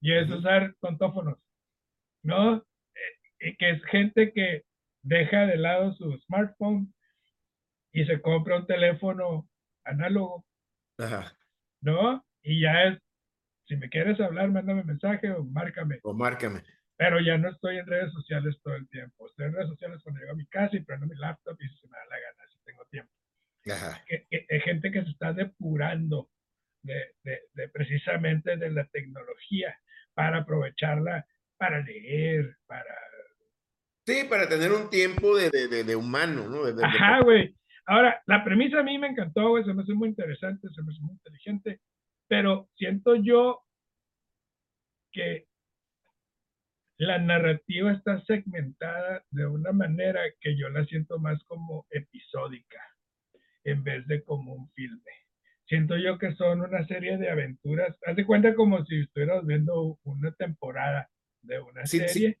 Y 0.00 0.12
es 0.14 0.30
usar 0.30 0.74
contófonos, 0.80 1.38
¿no? 2.22 2.56
Eh, 2.56 3.50
y 3.50 3.56
que 3.56 3.70
es 3.70 3.84
gente 3.84 4.32
que 4.32 4.64
deja 5.02 5.46
de 5.46 5.56
lado 5.58 5.92
su 5.94 6.16
smartphone 6.26 6.92
y 7.92 8.04
se 8.04 8.20
compra 8.20 8.56
un 8.58 8.66
teléfono 8.66 9.48
análogo, 9.84 10.44
Ajá. 10.98 11.32
¿No? 11.80 12.24
Y 12.42 12.62
ya 12.62 12.84
es, 12.84 12.98
si 13.66 13.76
me 13.76 13.88
quieres 13.88 14.18
hablar, 14.20 14.50
mándame 14.50 14.82
mensaje 14.84 15.30
o 15.32 15.44
márcame. 15.44 15.98
O 16.02 16.14
márcame. 16.14 16.62
pero 16.96 17.20
ya 17.20 17.36
no 17.38 17.48
estoy 17.50 17.78
en 17.78 17.86
redes 17.86 18.12
sociales 18.12 18.56
todo 18.62 18.74
el 18.74 18.88
tiempo. 18.88 19.28
Estoy 19.28 19.46
en 19.46 19.52
redes 19.52 19.68
sociales 19.68 20.00
cuando 20.02 20.20
llego 20.20 20.32
a 20.32 20.36
mi 20.36 20.46
casa 20.46 20.76
y 20.76 20.80
prendo 20.80 21.06
mi 21.06 21.16
laptop 21.16 21.56
y 21.60 21.68
si 21.68 21.76
se 21.76 21.86
me 21.86 21.96
da 21.96 22.04
la 22.06 22.16
gana, 22.18 22.50
si 22.50 22.58
tengo 22.64 22.84
tiempo. 22.86 23.12
Ajá. 23.70 24.02
Hay 24.50 24.60
gente 24.60 24.90
que 24.90 25.02
se 25.04 25.10
está 25.10 25.32
depurando 25.32 26.30
de, 26.82 27.12
de- 27.24 27.42
de 27.52 27.68
precisamente 27.68 28.56
de 28.56 28.70
la 28.70 28.84
tecnología 28.86 29.76
para 30.14 30.38
aprovecharla 30.38 31.26
para 31.58 31.80
leer, 31.80 32.56
para... 32.66 32.94
Sí, 34.06 34.24
para 34.30 34.48
tener 34.48 34.72
un 34.72 34.88
tiempo 34.88 35.36
de, 35.36 35.50
de, 35.50 35.96
humano, 35.96 36.48
¿no? 36.48 36.64
Ajá, 36.82 37.20
güey. 37.20 37.54
Ahora, 37.90 38.22
la 38.26 38.44
premisa 38.44 38.80
a 38.80 38.82
mí 38.82 38.98
me 38.98 39.06
encantó, 39.06 39.48
güey, 39.48 39.64
se 39.64 39.72
me 39.72 39.82
hace 39.82 39.94
muy 39.94 40.10
interesante, 40.10 40.68
se 40.68 40.82
me 40.82 40.92
hace 40.92 41.00
muy 41.00 41.12
inteligente, 41.12 41.80
pero 42.28 42.68
siento 42.76 43.16
yo 43.16 43.62
que 45.10 45.46
la 46.98 47.18
narrativa 47.18 47.90
está 47.92 48.20
segmentada 48.26 49.24
de 49.30 49.46
una 49.46 49.72
manera 49.72 50.20
que 50.38 50.54
yo 50.54 50.68
la 50.68 50.84
siento 50.84 51.18
más 51.18 51.42
como 51.44 51.86
episódica 51.88 52.78
en 53.64 53.82
vez 53.82 54.06
de 54.06 54.22
como 54.22 54.52
un 54.52 54.70
filme. 54.72 55.12
Siento 55.66 55.96
yo 55.96 56.18
que 56.18 56.34
son 56.34 56.60
una 56.60 56.86
serie 56.86 57.16
de 57.16 57.30
aventuras. 57.30 57.96
Haz 58.04 58.16
de 58.16 58.26
cuenta 58.26 58.54
como 58.54 58.84
si 58.84 59.00
estuvieras 59.00 59.46
viendo 59.46 59.98
una 60.04 60.32
temporada 60.32 61.08
de 61.40 61.58
una 61.58 61.86
serie. 61.86 62.38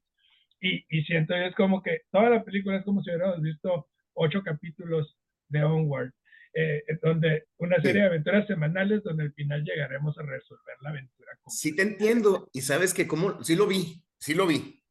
Y, 0.60 0.84
y, 0.90 1.04
siento 1.04 1.34
yo 1.34 1.44
es 1.44 1.54
como 1.54 1.82
que 1.82 2.02
toda 2.10 2.28
la 2.28 2.44
película 2.44 2.76
es 2.76 2.84
como 2.84 3.02
si 3.02 3.10
hubiéramos 3.10 3.40
visto 3.40 3.88
ocho 4.12 4.42
capítulos 4.42 5.17
de 5.48 5.64
Onward. 5.64 6.12
Eh, 6.54 6.82
donde 7.02 7.44
una 7.58 7.76
serie 7.80 8.00
de 8.00 8.08
aventuras 8.08 8.46
semanales 8.46 9.04
donde 9.04 9.24
al 9.24 9.32
final 9.32 9.62
llegaremos 9.62 10.18
a 10.18 10.22
resolver 10.22 10.76
la 10.80 10.90
aventura. 10.90 11.38
Sí 11.46 11.76
te 11.76 11.82
entiendo 11.82 12.48
y 12.52 12.62
sabes 12.62 12.94
que 12.94 13.06
como, 13.06 13.44
sí 13.44 13.54
lo 13.54 13.66
vi, 13.66 14.02
sí 14.18 14.34
lo 14.34 14.46
vi. 14.46 14.82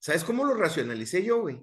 ¿Sabes 0.00 0.24
cómo 0.24 0.44
lo 0.44 0.54
racionalicé 0.54 1.22
yo, 1.22 1.40
güey? 1.42 1.62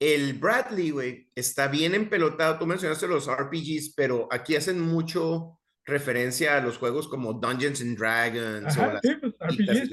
El 0.00 0.34
Bradley, 0.34 0.90
güey, 0.90 1.30
está 1.34 1.68
bien 1.68 1.94
empelotado. 1.94 2.58
Tú 2.58 2.66
mencionaste 2.66 3.06
los 3.06 3.30
RPGs, 3.30 3.94
pero 3.94 4.28
aquí 4.32 4.56
hacen 4.56 4.80
mucho 4.80 5.60
referencia 5.84 6.56
a 6.56 6.60
los 6.60 6.76
juegos 6.76 7.08
como 7.08 7.34
Dungeons 7.34 7.80
and 7.80 7.96
Dragons. 7.96 8.76
o 8.76 8.98
sí, 9.00 9.14
pues 9.14 9.34
RPGs. 9.40 9.90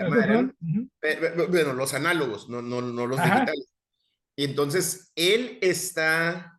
Bueno, 1.50 1.74
los 1.74 1.94
análogos, 1.94 2.50
no, 2.50 2.62
no, 2.62 2.82
no 2.82 3.06
los 3.06 3.22
digitales. 3.22 3.70
Y 4.36 4.46
entonces 4.46 5.12
él 5.16 5.60
está 5.62 6.59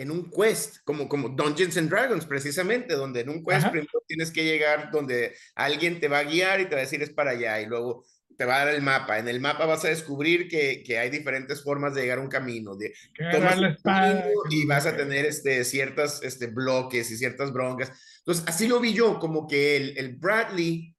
en 0.00 0.10
un 0.10 0.30
quest, 0.30 0.78
como, 0.82 1.06
como 1.10 1.28
Dungeons 1.28 1.76
and 1.76 1.90
Dragons, 1.90 2.24
precisamente, 2.24 2.94
donde 2.94 3.20
en 3.20 3.28
un 3.28 3.44
quest 3.44 3.68
primero 3.68 4.02
tienes 4.06 4.30
que 4.30 4.44
llegar 4.44 4.90
donde 4.90 5.36
alguien 5.54 6.00
te 6.00 6.08
va 6.08 6.20
a 6.20 6.24
guiar 6.24 6.58
y 6.58 6.64
te 6.64 6.70
va 6.70 6.78
a 6.78 6.84
decir 6.84 7.02
es 7.02 7.10
para 7.10 7.32
allá, 7.32 7.60
y 7.60 7.66
luego 7.66 8.06
te 8.38 8.46
va 8.46 8.62
a 8.62 8.64
dar 8.64 8.74
el 8.74 8.80
mapa. 8.80 9.18
En 9.18 9.28
el 9.28 9.40
mapa 9.40 9.66
vas 9.66 9.84
a 9.84 9.88
descubrir 9.88 10.48
que, 10.48 10.82
que 10.82 10.98
hay 10.98 11.10
diferentes 11.10 11.62
formas 11.62 11.94
de 11.94 12.00
llegar 12.00 12.16
a 12.16 12.22
un 12.22 12.30
camino. 12.30 12.76
De, 12.76 12.94
tomas 13.30 13.58
un 13.58 13.76
camino 13.84 14.24
y 14.48 14.64
vas 14.64 14.86
a 14.86 14.96
tener 14.96 15.26
este, 15.26 15.64
ciertas 15.64 16.22
este, 16.22 16.46
bloques 16.46 17.10
y 17.10 17.18
ciertas 17.18 17.52
broncas. 17.52 17.92
Entonces, 18.20 18.42
así 18.48 18.68
lo 18.68 18.80
vi 18.80 18.94
yo, 18.94 19.18
como 19.18 19.46
que 19.46 19.76
el, 19.76 19.98
el 19.98 20.16
Bradley 20.16 20.96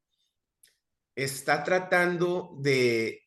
está 1.15 1.63
tratando 1.63 2.55
de... 2.60 3.24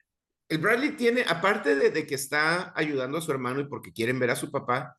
El 0.48 0.58
Bradley 0.58 0.92
tiene, 0.92 1.24
aparte 1.26 1.74
de, 1.74 1.90
de 1.90 2.06
que 2.06 2.14
está 2.14 2.72
ayudando 2.76 3.18
a 3.18 3.22
su 3.22 3.32
hermano 3.32 3.58
y 3.58 3.66
porque 3.66 3.92
quieren 3.92 4.20
ver 4.20 4.30
a 4.30 4.36
su 4.36 4.52
papá, 4.52 4.96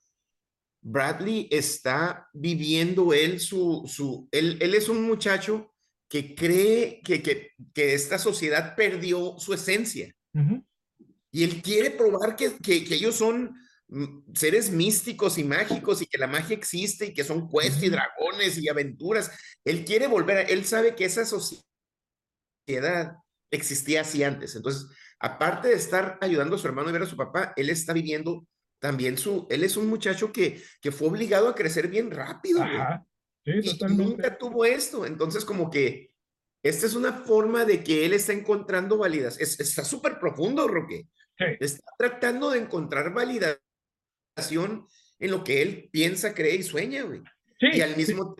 Bradley 0.87 1.47
está 1.49 2.29
viviendo 2.31 3.11
él 3.11 3.39
su, 3.39 3.83
su, 3.87 4.29
él, 4.31 4.59
él 4.61 4.75
es 4.75 4.87
un 4.87 5.01
muchacho 5.01 5.73
que 6.07 6.35
cree 6.35 7.01
que, 7.03 7.23
que, 7.23 7.53
que 7.73 7.95
esta 7.95 8.19
sociedad 8.19 8.75
perdió 8.75 9.35
su 9.39 9.55
esencia. 9.55 10.13
Y 11.31 11.43
él 11.43 11.61
quiere 11.63 11.89
probar 11.89 12.35
que, 12.35 12.55
que, 12.57 12.83
que, 12.83 12.95
ellos 12.95 13.15
son 13.15 13.55
mm, 13.87 14.33
seres 14.35 14.69
místicos 14.69 15.39
y 15.39 15.43
mágicos 15.43 16.03
y 16.03 16.05
que 16.05 16.19
la 16.19 16.27
magia 16.27 16.55
existe 16.55 17.07
y 17.07 17.13
que 17.13 17.23
son 17.23 17.49
quests 17.49 17.81
y 17.81 17.89
dragones 17.89 18.59
y 18.59 18.69
aventuras. 18.69 19.31
Él 19.63 19.85
quiere 19.85 20.05
volver 20.05 20.37
a, 20.37 20.41
él 20.41 20.65
sabe 20.65 20.93
que 20.93 21.05
esa 21.05 21.25
sociedad 21.25 23.15
existía 23.49 24.01
así 24.01 24.23
antes. 24.23 24.55
Entonces, 24.55 24.85
aparte 25.19 25.69
de 25.69 25.75
estar 25.75 26.19
ayudando 26.21 26.57
a 26.57 26.59
su 26.59 26.67
hermano 26.67 26.89
a 26.89 26.91
ver 26.91 27.03
a 27.03 27.07
su 27.07 27.17
papá, 27.17 27.53
él 27.55 27.69
está 27.71 27.91
viviendo 27.91 28.45
también 28.79 29.17
su, 29.17 29.47
él 29.49 29.63
es 29.63 29.77
un 29.77 29.87
muchacho 29.87 30.31
que, 30.31 30.61
que 30.81 30.91
fue 30.91 31.07
obligado 31.07 31.47
a 31.47 31.55
crecer 31.55 31.87
bien 31.87 32.11
rápido. 32.11 32.63
y 33.45 33.77
nunca 33.89 34.37
tuvo 34.37 34.65
esto. 34.65 35.05
Entonces, 35.05 35.45
como 35.45 35.69
que 35.69 36.11
esta 36.63 36.87
es 36.87 36.95
una 36.95 37.13
forma 37.13 37.63
de 37.63 37.83
que 37.83 38.05
él 38.05 38.13
está 38.13 38.33
encontrando 38.33 38.97
validación. 38.97 39.47
está 39.47 39.83
súper 39.83 40.19
profundo, 40.19 40.67
Roque. 40.67 41.07
Está 41.37 41.83
tratando 41.97 42.49
de 42.49 42.59
encontrar 42.59 43.13
validación 43.13 44.87
en 45.19 45.31
lo 45.31 45.43
que 45.43 45.61
él 45.61 45.89
piensa, 45.91 46.33
cree 46.33 46.55
y 46.55 46.63
sueña, 46.63 47.03
güey. 47.03 47.21
y 47.59 47.81
al 47.81 47.95
mismo, 47.95 48.35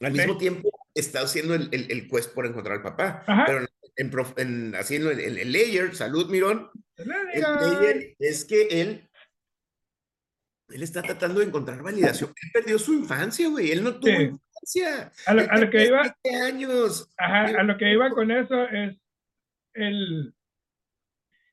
al 0.00 0.12
mismo 0.12 0.38
tiempo 0.38 0.70
está 0.94 1.20
haciendo 1.20 1.54
el, 1.54 1.68
el, 1.72 1.90
el, 1.90 2.08
quest 2.08 2.32
por 2.32 2.46
encontrar 2.46 2.78
al 2.78 2.82
papá. 2.82 3.24
Pero 3.46 3.66
en, 3.96 4.10
en, 4.36 4.74
haciendo 4.74 5.10
el, 5.10 5.20
el, 5.38 5.52
layer, 5.52 5.94
salud, 5.94 6.30
Mirón, 6.30 6.70
el 6.96 7.42
layer 7.42 8.16
es 8.18 8.44
que 8.44 8.68
él 8.80 9.07
él 10.70 10.82
está 10.82 11.02
tratando 11.02 11.40
de 11.40 11.46
encontrar 11.46 11.82
validación. 11.82 12.30
Él 12.42 12.50
perdió 12.52 12.78
su 12.78 12.92
infancia, 12.94 13.48
güey. 13.48 13.70
Él 13.70 13.82
no 13.82 13.98
tuvo 13.98 14.10
infancia. 14.10 15.12
A 15.26 15.34
lo, 15.34 15.70
que 15.70 15.86
iba. 15.86 16.02
años. 16.46 17.10
a 17.16 17.62
lo 17.62 17.76
que 17.78 17.92
iba 17.92 18.10
con 18.10 18.30
eso 18.30 18.64
es 18.64 18.96
el, 19.74 20.34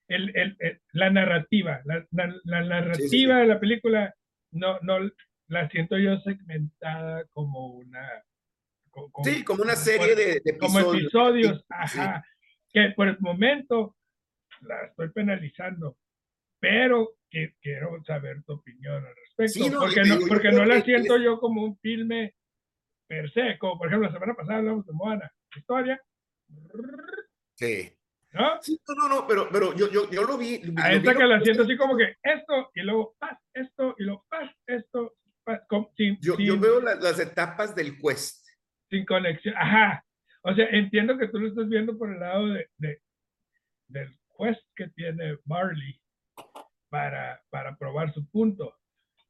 el, 0.08 0.36
el, 0.36 0.82
la 0.92 1.10
narrativa. 1.10 1.82
La, 1.86 2.06
la, 2.12 2.62
narrativa 2.64 3.38
de 3.38 3.48
la 3.48 3.60
película 3.60 4.14
no, 4.52 4.80
no 4.82 5.10
la 5.48 5.70
siento 5.70 5.98
yo 5.98 6.20
segmentada 6.22 7.26
como 7.32 7.68
una. 7.68 8.24
sí, 9.24 9.44
como 9.44 9.64
una 9.64 9.76
serie 9.76 10.16
de, 10.16 10.42
episodios. 10.44 10.60
Como 10.60 10.94
episodios, 10.94 11.66
ajá. 11.70 12.26
Que 12.74 12.92
por 12.96 13.08
el 13.08 13.18
momento 13.20 13.96
la 14.62 14.86
estoy 14.86 15.10
penalizando, 15.10 15.98
pero 16.66 17.12
quiero 17.62 18.04
saber 18.06 18.44
tu 18.44 18.54
opinión 18.54 19.06
al 19.06 19.14
respecto, 19.16 19.80
porque, 19.80 20.02
no, 20.02 20.18
porque 20.28 20.52
no 20.52 20.66
la 20.66 20.82
siento 20.82 21.18
yo 21.18 21.40
como 21.40 21.64
un 21.64 21.78
filme 21.78 22.34
per 23.08 23.32
se, 23.32 23.60
como 23.60 23.78
por 23.78 23.88
ejemplo 23.88 24.08
la 24.08 24.14
semana 24.14 24.34
pasada 24.34 24.58
hablamos 24.60 24.84
de 24.88 24.94
Moana, 24.94 25.32
historia. 25.56 26.02
Sí. 27.54 27.94
¿No? 28.32 28.60
Sí, 28.64 28.80
no, 28.98 29.08
no, 29.08 29.28
pero, 29.28 29.48
pero 29.52 29.76
yo, 29.76 29.92
yo, 29.92 30.10
yo 30.10 30.24
lo 30.24 30.40
vi. 30.40 30.60
A 30.78 30.92
esta 30.92 31.14
que 31.14 31.24
la 31.24 31.40
siento 31.42 31.64
así 31.64 31.78
como 31.78 31.96
que 31.96 32.16
esto 32.24 32.72
y 32.74 32.82
luego 32.82 33.16
paz, 33.20 33.38
esto 33.54 33.94
y 34.00 34.04
luego 34.04 34.26
paz, 34.28 34.52
esto. 34.66 35.14
sin, 35.96 36.18
yo, 36.22 36.36
yo 36.40 36.60
veo 36.60 36.82
las 36.82 37.20
etapas 37.20 37.76
del 37.76 37.96
quest. 38.00 38.44
Sin 38.90 39.06
conexión, 39.06 39.54
ajá. 39.56 40.04
O 40.42 40.54
sea, 40.56 40.66
entiendo 40.72 41.16
que 41.18 41.28
tú 41.28 41.40
lo 41.40 41.48
estás 41.48 41.70
viendo 41.70 41.96
por 41.96 42.12
el 42.12 42.20
lado 42.20 42.48
de, 42.48 42.68
de 42.78 43.00
del 43.88 44.18
quest 44.38 44.64
que 44.76 44.88
tiene 44.90 45.38
Barley 45.46 46.02
para, 46.96 47.42
para 47.50 47.76
probar 47.78 48.14
su 48.14 48.26
punto. 48.30 48.74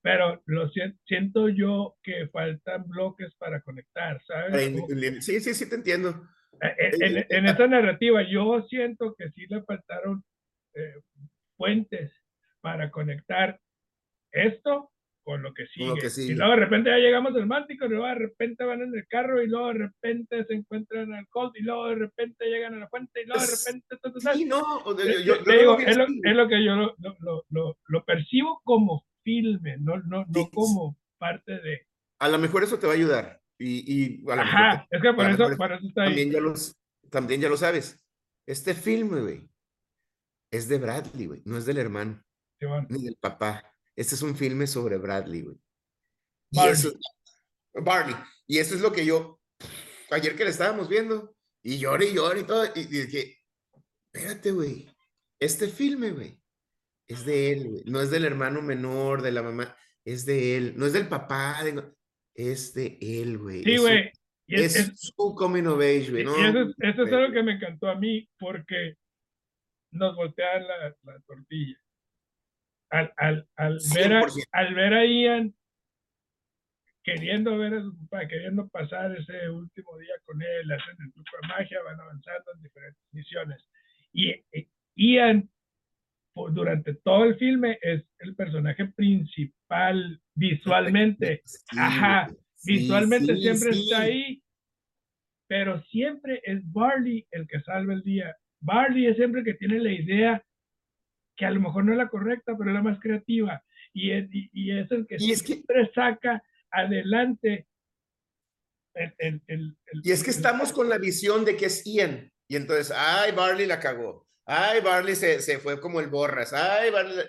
Pero 0.03 0.43
lo 0.45 0.69
siento, 1.07 1.50
yo 1.50 1.98
que 2.03 2.27
faltan 2.27 2.88
bloques 2.88 3.34
para 3.39 3.60
conectar, 3.62 4.22
¿sabes? 4.24 4.72
Sí, 5.22 5.39
sí, 5.39 5.55
sí, 5.55 5.67
te 5.67 5.77
entiendo. 5.77 6.10
Eh, 6.62 6.75
eh, 6.77 6.91
en, 7.01 7.17
en, 7.17 7.25
en 7.27 7.45
esa 7.48 7.65
narrativa 7.65 8.22
yo 8.22 8.62
siento 8.69 9.15
que 9.15 9.31
sí 9.31 9.48
le 9.50 9.63
faltaron 9.63 10.24
eh, 10.75 10.93
puentes 11.57 12.12
para 12.62 12.91
conectar 12.91 13.60
esto 14.31 14.91
con 15.25 15.41
lo 15.41 15.53
que 15.53 15.65
sigue. 15.65 16.32
Y 16.32 16.36
luego 16.36 16.51
de 16.51 16.60
repente 16.60 16.91
ya 16.91 16.98
llegamos 16.98 17.36
al 17.36 17.48
Mántico, 17.48 17.86
y 17.86 17.89
luego 17.89 18.05
de 18.05 18.15
repente 18.15 18.63
van 18.63 18.84
en 18.84 18.96
el 18.96 19.08
carro, 19.08 19.41
y 19.41 19.48
luego 19.48 19.67
de 19.70 19.74
repente 19.74 20.46
se 20.46 20.53
encuentran 20.53 21.12
al 21.13 21.27
Colt, 21.29 21.58
y 21.58 21.63
luego 21.63 21.88
de 21.88 21.96
repente 21.96 22.46
llegan 22.46 22.75
a 22.75 22.77
la 22.77 22.88
fuente, 22.88 23.24
y 23.24 23.25
luego 23.25 23.41
de 23.41 23.48
repente... 23.48 24.36
Sí, 24.36 24.46
no, 24.46 24.86
yo, 25.24 25.38
digo, 25.39 25.79
es, 25.79 25.98
lo, 25.98 26.05
es, 26.05 26.36
lo, 26.36 26.48
que 26.48 26.63
yo 26.63 26.75
lo, 26.75 26.96
lo, 27.00 27.44
lo, 27.50 27.77
lo, 27.88 28.05
percibo 28.05 28.62
como 28.63 29.03
filme, 29.24 29.77
no, 29.79 29.98
no, 30.03 30.25
no 30.27 30.50
como 30.51 30.96
parte 31.17 31.53
de... 31.60 31.88
A 32.20 32.29
lo 32.29 32.38
mejor 32.38 32.63
eso 32.63 32.77
te 32.77 32.86
va 32.86 32.94
a 32.94 32.96
ayudar. 32.96 33.41
Y, 33.58 34.22
y 34.22 34.29
a 34.29 34.41
Ajá, 34.41 34.88
es 34.91 35.01
que 35.01 35.13
por 35.13 35.27
eso, 35.27 35.58
por 35.58 35.72
eso 35.72 35.88
está 35.88 36.05
también 36.05 36.29
Ya 36.29 36.39
los, 36.39 36.77
también 37.10 37.41
ya 37.41 37.50
lo 37.50 37.58
sabes. 37.58 38.05
Este 38.46 38.75
filme, 38.75 39.22
güey, 39.22 39.50
es 40.51 40.70
de 40.70 40.77
Bradley, 40.77 41.25
güey, 41.25 41.41
no 41.46 41.58
es 41.58 41.65
del 41.65 41.79
hermano, 41.79 42.22
ni 42.89 43.01
del 43.01 43.17
papá 43.20 43.75
este 43.96 44.16
es 44.16 44.22
un 44.22 44.36
filme 44.36 44.68
sobre 44.68 44.98
Bradley, 44.98 45.42
güey. 45.42 45.58
Barney. 46.52 46.70
Y 46.70 46.74
eso, 46.74 47.00
Barney. 47.74 48.16
Y 48.48 48.58
eso 48.60 48.75
es 48.75 48.82
lo 48.82 48.92
que 48.92 49.06
yo, 49.06 49.40
ayer 50.12 50.36
que 50.36 50.44
le 50.44 50.50
estábamos 50.52 50.90
viendo, 50.90 51.36
y 51.64 51.80
lloré 51.80 52.10
y 52.10 52.14
lloré 52.14 52.42
y 52.42 52.44
todo, 52.44 52.66
y, 52.75 52.86
dije, 52.86 53.40
espérate, 54.14 54.52
güey, 54.52 54.88
este 55.40 55.68
filme, 55.68 56.12
güey, 56.12 56.40
es 57.08 57.25
de 57.25 57.52
él, 57.52 57.70
güey. 57.70 57.84
No 57.86 58.02
es 58.02 58.12
del 58.12 58.25
hermano 58.25 58.62
menor, 58.62 59.22
de 59.22 59.32
la 59.32 59.42
mamá, 59.42 59.75
es 60.04 60.25
de 60.25 60.58
él. 60.58 60.74
No 60.75 60.86
es 60.86 60.94
del 60.94 61.08
papá, 61.08 61.62
es 62.34 62.74
de 62.74 62.98
él, 63.02 63.38
güey. 63.38 63.64
Sí, 63.64 63.78
güey. 63.78 64.12
Es, 64.48 64.75
es, 64.75 64.92
su 64.96 65.34
coming 65.34 65.66
of 65.66 65.80
age, 65.80 66.12
güey. 66.12 66.24
No, 66.24 66.38
y 66.38 66.46
eso, 66.46 66.62
es, 66.62 66.75
eso 66.78 67.04
es 67.04 67.14
algo 67.14 67.34
que 67.34 67.42
me 67.42 67.54
encantó 67.54 67.90
a 67.90 67.96
mí, 67.96 68.30
porque 68.38 68.96
nos 69.92 70.16
voltean 70.16 70.68
la, 70.68 70.96
la 71.04 71.20
tortilla 71.22 71.80
al, 72.96 73.14
al, 73.18 73.48
al 73.58 73.80
ver, 73.94 74.14
a, 74.14 74.25
al 74.52 74.74
ver 74.74 74.94
a 74.94 75.06
Ian 75.06 75.56
queriendo 77.04 77.58
ver 77.58 77.75
a 77.75 77.82
su 77.82 77.96
papá, 78.08 78.28
queriendo 78.28 78.68
pasar 78.70 79.16
ese 79.16 79.50
último 79.50 79.98
día 80.00 80.14
con 80.25 80.42
él, 80.42 80.72
hacen 80.72 80.96
el 81.06 81.14
truco 81.14 81.38
de 81.42 81.48
magia, 81.48 81.84
van 81.84 82.00
avanzando 82.00 82.52
en 82.56 82.64
diferentes 82.64 83.04
misiones. 83.12 83.64
Y, 84.12 84.30
e, 84.30 84.68
Ian, 84.96 85.48
durante 86.52 86.96
todo 86.96 87.25
el 87.25 87.36
filme, 87.38 87.78
es 87.82 88.04
el 88.20 88.36
personaje 88.36 88.88
principal 88.88 90.20
visualmente. 90.34 91.44
Ajá, 91.78 92.28
visualmente 92.66 93.38
siempre 93.38 93.70
está 93.70 94.02
ahí, 94.02 94.42
pero 95.48 95.82
siempre 95.84 96.42
es 96.44 96.60
Barley 96.72 97.28
el 97.30 97.48
que 97.48 97.62
salva 97.62 97.94
el 97.94 98.02
día 98.02 98.36
Barley 98.62 99.06
es 99.06 99.16
siempre 99.16 99.42
el 99.42 99.46
que 99.46 99.54
tiene 99.54 99.80
la 99.80 99.92
idea 99.92 100.44
que 101.36 101.46
a 101.46 101.51
lo 101.51 101.60
mejor 101.60 101.86
no 101.86 101.92
es 101.92 101.98
la 101.98 102.10
correcta, 102.10 102.56
pero 102.58 102.70
es 102.70 102.74
la 102.75 102.82
más 102.82 103.00
creativa. 103.00 103.63
Y 103.94 104.12
es, 104.12 104.27
y, 104.32 104.72
es 104.72 104.92
el 104.92 105.08
que 105.08 105.20
siempre 105.20 105.92
saca 105.94 106.44
adelante 106.72 107.68
el, 108.96 109.42
el, 109.48 109.77
y 110.04 110.12
es 110.12 110.24
que 110.24 110.30
estamos 110.30 110.72
con 110.72 110.89
la 110.89 110.98
visión 110.98 111.46
de 111.46 111.58
que 111.58 111.65
es 111.65 111.84
Ian. 111.86 112.32
Y 112.48 112.56
entonces, 112.56 112.94
ay, 112.96 113.32
Barley 113.34 113.65
la 113.65 113.80
cagó. 113.80 114.25
Ay, 114.46 114.82
Barley 114.82 115.15
se, 115.15 115.42
se 115.42 115.60
fue 115.60 115.80
como 115.82 116.00
el 116.00 116.08
borras. 116.08 116.54
Ay, 116.54 116.92
Barley. 116.92 117.25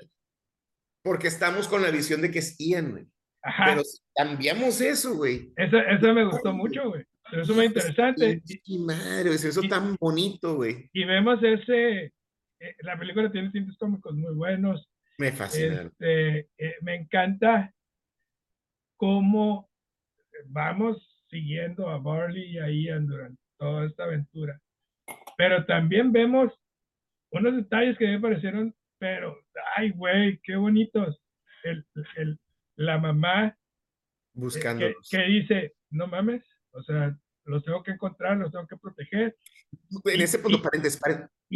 Porque 1.03 1.29
estamos 1.29 1.67
con 1.69 1.83
la 1.83 1.91
visión 1.91 2.21
de 2.21 2.31
que 2.31 2.41
es 2.41 2.57
Ian, 2.59 2.93
güey. 2.93 3.07
Pero 3.65 3.83
cambiamos 4.15 4.81
eso, 4.81 5.17
güey. 5.17 5.53
Eso, 5.57 5.79
eso 5.79 6.13
me 6.13 6.25
gustó 6.25 6.53
mucho, 6.53 6.89
güey. 6.89 7.05
Eso 7.33 7.43
es 7.43 7.57
muy 7.57 7.67
interesante. 7.67 8.43
Y 8.65 8.79
madre, 8.79 9.31
eso 9.35 9.61
tan 9.63 9.97
bonito, 9.97 10.57
güey. 10.57 10.89
Y 10.93 11.05
vemos 11.05 11.41
ese. 11.43 12.13
Eh, 12.61 12.75
la 12.81 12.99
película 12.99 13.31
tiene 13.31 13.51
tintes 13.51 13.77
cómicos 13.79 14.15
muy 14.15 14.35
buenos. 14.35 14.89
Me 15.19 15.33
fascina. 15.33 15.83
Este, 15.83 16.49
eh, 16.59 16.77
me 16.83 16.95
encanta 16.95 17.73
cómo 18.97 19.71
vamos 20.47 21.25
siguiendo 21.29 21.89
a 21.89 21.99
Barley 21.99 22.53
y 22.53 22.59
a 22.59 22.71
Ian 22.71 23.07
durante 23.07 23.43
toda 23.59 23.87
esta 23.87 24.05
aventura. 24.05 24.61
Pero 25.37 25.65
también 25.67 26.13
vemos 26.13 26.53
unos 27.31 27.57
detalles 27.57 27.99
que 27.99 28.07
me 28.07 28.21
parecieron, 28.21 28.75
pero, 28.99 29.39
ay, 29.77 29.91
güey, 29.91 30.41
qué 30.43 30.57
bonitos. 30.57 31.21
El, 31.65 31.85
el, 32.17 32.39
la 32.77 32.99
mamá 32.99 33.47
eh, 33.49 33.55
buscando 34.35 34.87
que, 35.11 35.23
dice, 35.23 35.75
no 35.91 36.07
mames, 36.07 36.43
o 36.73 36.83
sea, 36.83 37.19
los 37.45 37.65
tengo 37.65 37.83
que 37.83 37.93
encontrar, 37.93 38.37
los 38.37 38.53
tengo 38.53 38.67
que 38.67 38.77
proteger. 38.77 39.37
En 40.05 40.21
ese 40.21 40.39
punto, 40.39 40.63
paréntesis, 40.63 41.01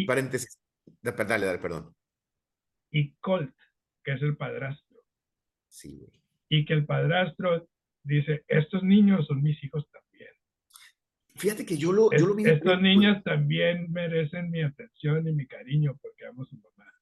paréntesis, 0.07 0.59
dale, 1.03 1.47
dale, 1.47 1.59
perdón. 1.59 1.95
Y 2.91 3.13
Colt, 3.15 3.55
que 4.03 4.13
es 4.13 4.23
el 4.23 4.37
padrastro. 4.37 4.99
Sí, 5.69 5.97
güey. 5.97 6.23
Y 6.49 6.65
que 6.65 6.75
el 6.75 6.85
padrastro 6.85 7.69
dice, 8.03 8.45
estos 8.49 8.83
niños 8.83 9.27
son 9.27 9.43
mis 9.43 9.63
hijos 9.63 9.89
también. 9.91 10.31
Fíjate 11.37 11.65
que 11.65 11.77
yo 11.77 11.93
lo, 11.93 12.11
yo 12.13 12.27
lo 12.27 12.35
vi. 12.35 12.45
Estos 12.45 12.81
niños 12.81 13.23
también 13.23 13.91
merecen 13.91 14.51
mi 14.51 14.63
atención 14.63 15.27
y 15.27 15.33
mi 15.33 15.47
cariño 15.47 15.97
porque 16.03 16.27
amo 16.27 16.43
a 16.43 16.47
su 16.47 16.57
mamá. 16.57 16.93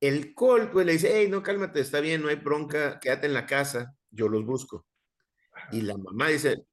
El 0.00 0.34
Colt, 0.34 0.70
pues 0.70 0.84
le 0.86 0.92
dice, 0.92 1.10
hey, 1.12 1.28
no, 1.30 1.42
cálmate, 1.42 1.80
está 1.80 2.00
bien, 2.00 2.22
no 2.22 2.28
hay 2.28 2.36
bronca, 2.36 3.00
quédate 3.00 3.26
en 3.26 3.34
la 3.34 3.46
casa, 3.46 3.96
yo 4.10 4.28
los 4.28 4.44
busco. 4.44 4.86
Y 5.72 5.80
la 5.80 5.96
mamá 5.96 6.28
dice, 6.28 6.66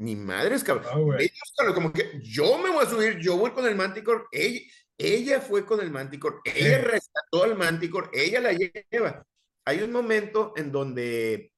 mi 0.00 0.16
madre 0.16 0.54
es 0.54 0.64
cabrón. 0.64 1.18
Ah, 1.58 1.74
como 1.74 1.92
que 1.92 2.20
yo 2.22 2.56
me 2.58 2.70
voy 2.70 2.84
a 2.84 2.88
subir, 2.88 3.18
yo 3.18 3.36
voy 3.36 3.50
con 3.50 3.66
el 3.66 3.76
Manticore, 3.76 4.24
ella, 4.32 4.60
ella 4.96 5.40
fue 5.42 5.66
con 5.66 5.78
el 5.80 5.90
Manticore, 5.90 6.36
ella 6.44 6.78
rescató 6.78 7.44
al 7.44 7.54
Manticore, 7.56 8.08
ella 8.14 8.40
la 8.40 8.52
lleva. 8.52 9.26
Hay 9.66 9.82
un 9.82 9.92
momento 9.92 10.54
en 10.56 10.72
donde 10.72 11.52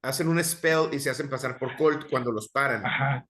hacen 0.00 0.28
un 0.28 0.42
spell 0.44 0.90
y 0.92 1.00
se 1.00 1.10
hacen 1.10 1.28
pasar 1.28 1.58
por 1.58 1.76
Colt 1.76 2.08
cuando 2.08 2.30
los 2.30 2.48
paran. 2.48 2.86
Ajá. 2.86 3.26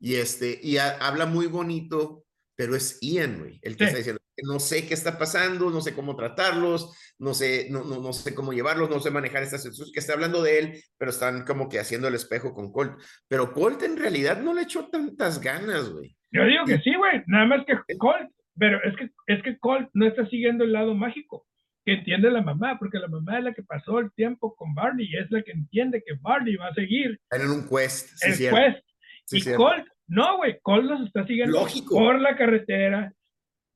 Y 0.00 0.16
este, 0.16 0.58
y 0.60 0.78
habla 0.78 1.26
muy 1.26 1.46
bonito, 1.46 2.24
pero 2.56 2.74
es 2.74 2.98
Ian, 3.00 3.38
güey, 3.38 3.60
el 3.62 3.76
que 3.76 3.84
está 3.84 3.98
diciendo, 3.98 4.19
no 4.42 4.60
sé 4.60 4.86
qué 4.86 4.94
está 4.94 5.18
pasando, 5.18 5.70
no 5.70 5.80
sé 5.80 5.94
cómo 5.94 6.16
tratarlos, 6.16 6.96
no 7.18 7.34
sé, 7.34 7.68
no, 7.70 7.84
no, 7.84 8.00
no 8.00 8.12
sé 8.12 8.34
cómo 8.34 8.52
llevarlos, 8.52 8.90
no 8.90 9.00
sé 9.00 9.10
manejar 9.10 9.42
estas 9.42 9.62
situaciones, 9.62 9.92
que 9.92 10.00
está 10.00 10.14
hablando 10.14 10.42
de 10.42 10.58
él, 10.58 10.82
pero 10.98 11.10
están 11.10 11.44
como 11.44 11.68
que 11.68 11.78
haciendo 11.78 12.08
el 12.08 12.14
espejo 12.14 12.54
con 12.54 12.72
Colt. 12.72 13.00
Pero 13.28 13.52
Colt 13.52 13.82
en 13.82 13.96
realidad 13.96 14.40
no 14.40 14.54
le 14.54 14.62
echó 14.62 14.88
tantas 14.88 15.40
ganas, 15.40 15.90
güey. 15.90 16.16
Yo 16.32 16.44
digo 16.44 16.64
que 16.64 16.78
sí, 16.78 16.94
güey, 16.94 17.22
nada 17.26 17.46
más 17.46 17.64
que 17.66 17.96
Colt, 17.96 18.30
pero 18.58 18.78
es 18.84 18.96
que, 18.96 19.10
es 19.26 19.42
que 19.42 19.58
Colt 19.58 19.88
no 19.94 20.06
está 20.06 20.26
siguiendo 20.28 20.64
el 20.64 20.72
lado 20.72 20.94
mágico 20.94 21.46
que 21.84 21.94
entiende 21.94 22.30
la 22.30 22.42
mamá, 22.42 22.78
porque 22.78 22.98
la 22.98 23.08
mamá 23.08 23.38
es 23.38 23.44
la 23.44 23.54
que 23.54 23.62
pasó 23.62 23.98
el 23.98 24.12
tiempo 24.12 24.54
con 24.54 24.74
Barney 24.74 25.06
y 25.06 25.16
es 25.16 25.30
la 25.30 25.42
que 25.42 25.52
entiende 25.52 26.02
que 26.04 26.14
Barney 26.20 26.56
va 26.56 26.68
a 26.68 26.74
seguir. 26.74 27.18
En 27.30 27.48
un 27.48 27.68
quest. 27.68 28.22
el 28.22 28.36
quest. 28.36 28.84
y 29.32 29.54
Colt, 29.54 29.86
no, 30.06 30.38
güey, 30.38 30.58
Colt 30.60 30.84
los 30.84 31.06
está 31.06 31.26
siguiendo 31.26 31.58
Lógico. 31.60 31.94
por 31.94 32.20
la 32.20 32.36
carretera, 32.36 33.12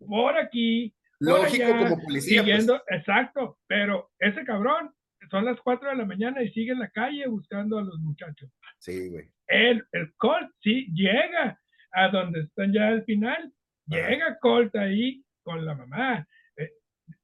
por 0.07 0.37
aquí. 0.37 0.95
Lógico 1.21 1.69
como 1.69 2.03
policía. 2.03 2.43
Pues. 2.43 2.57
Siguiendo, 2.57 2.83
exacto, 2.89 3.59
pero 3.67 4.11
ese 4.19 4.45
cabrón, 4.45 4.93
son 5.31 5.45
las 5.45 5.59
4 5.61 5.91
de 5.91 5.97
la 5.97 6.05
mañana 6.05 6.43
y 6.43 6.51
sigue 6.51 6.73
en 6.73 6.81
la 6.81 6.91
calle 6.91 7.27
buscando 7.27 7.79
a 7.79 7.83
los 7.83 7.99
muchachos. 8.01 8.51
Sí, 8.79 9.09
güey. 9.09 9.31
El, 9.47 9.87
el 9.93 10.15
Colt, 10.17 10.51
sí, 10.61 10.87
llega 10.93 11.59
a 11.93 12.09
donde 12.09 12.41
están 12.41 12.73
ya 12.73 12.89
al 12.89 13.05
final. 13.05 13.53
Llega 13.87 14.39
Colt 14.41 14.75
ahí 14.77 15.23
con 15.43 15.65
la 15.65 15.75
mamá 15.75 16.27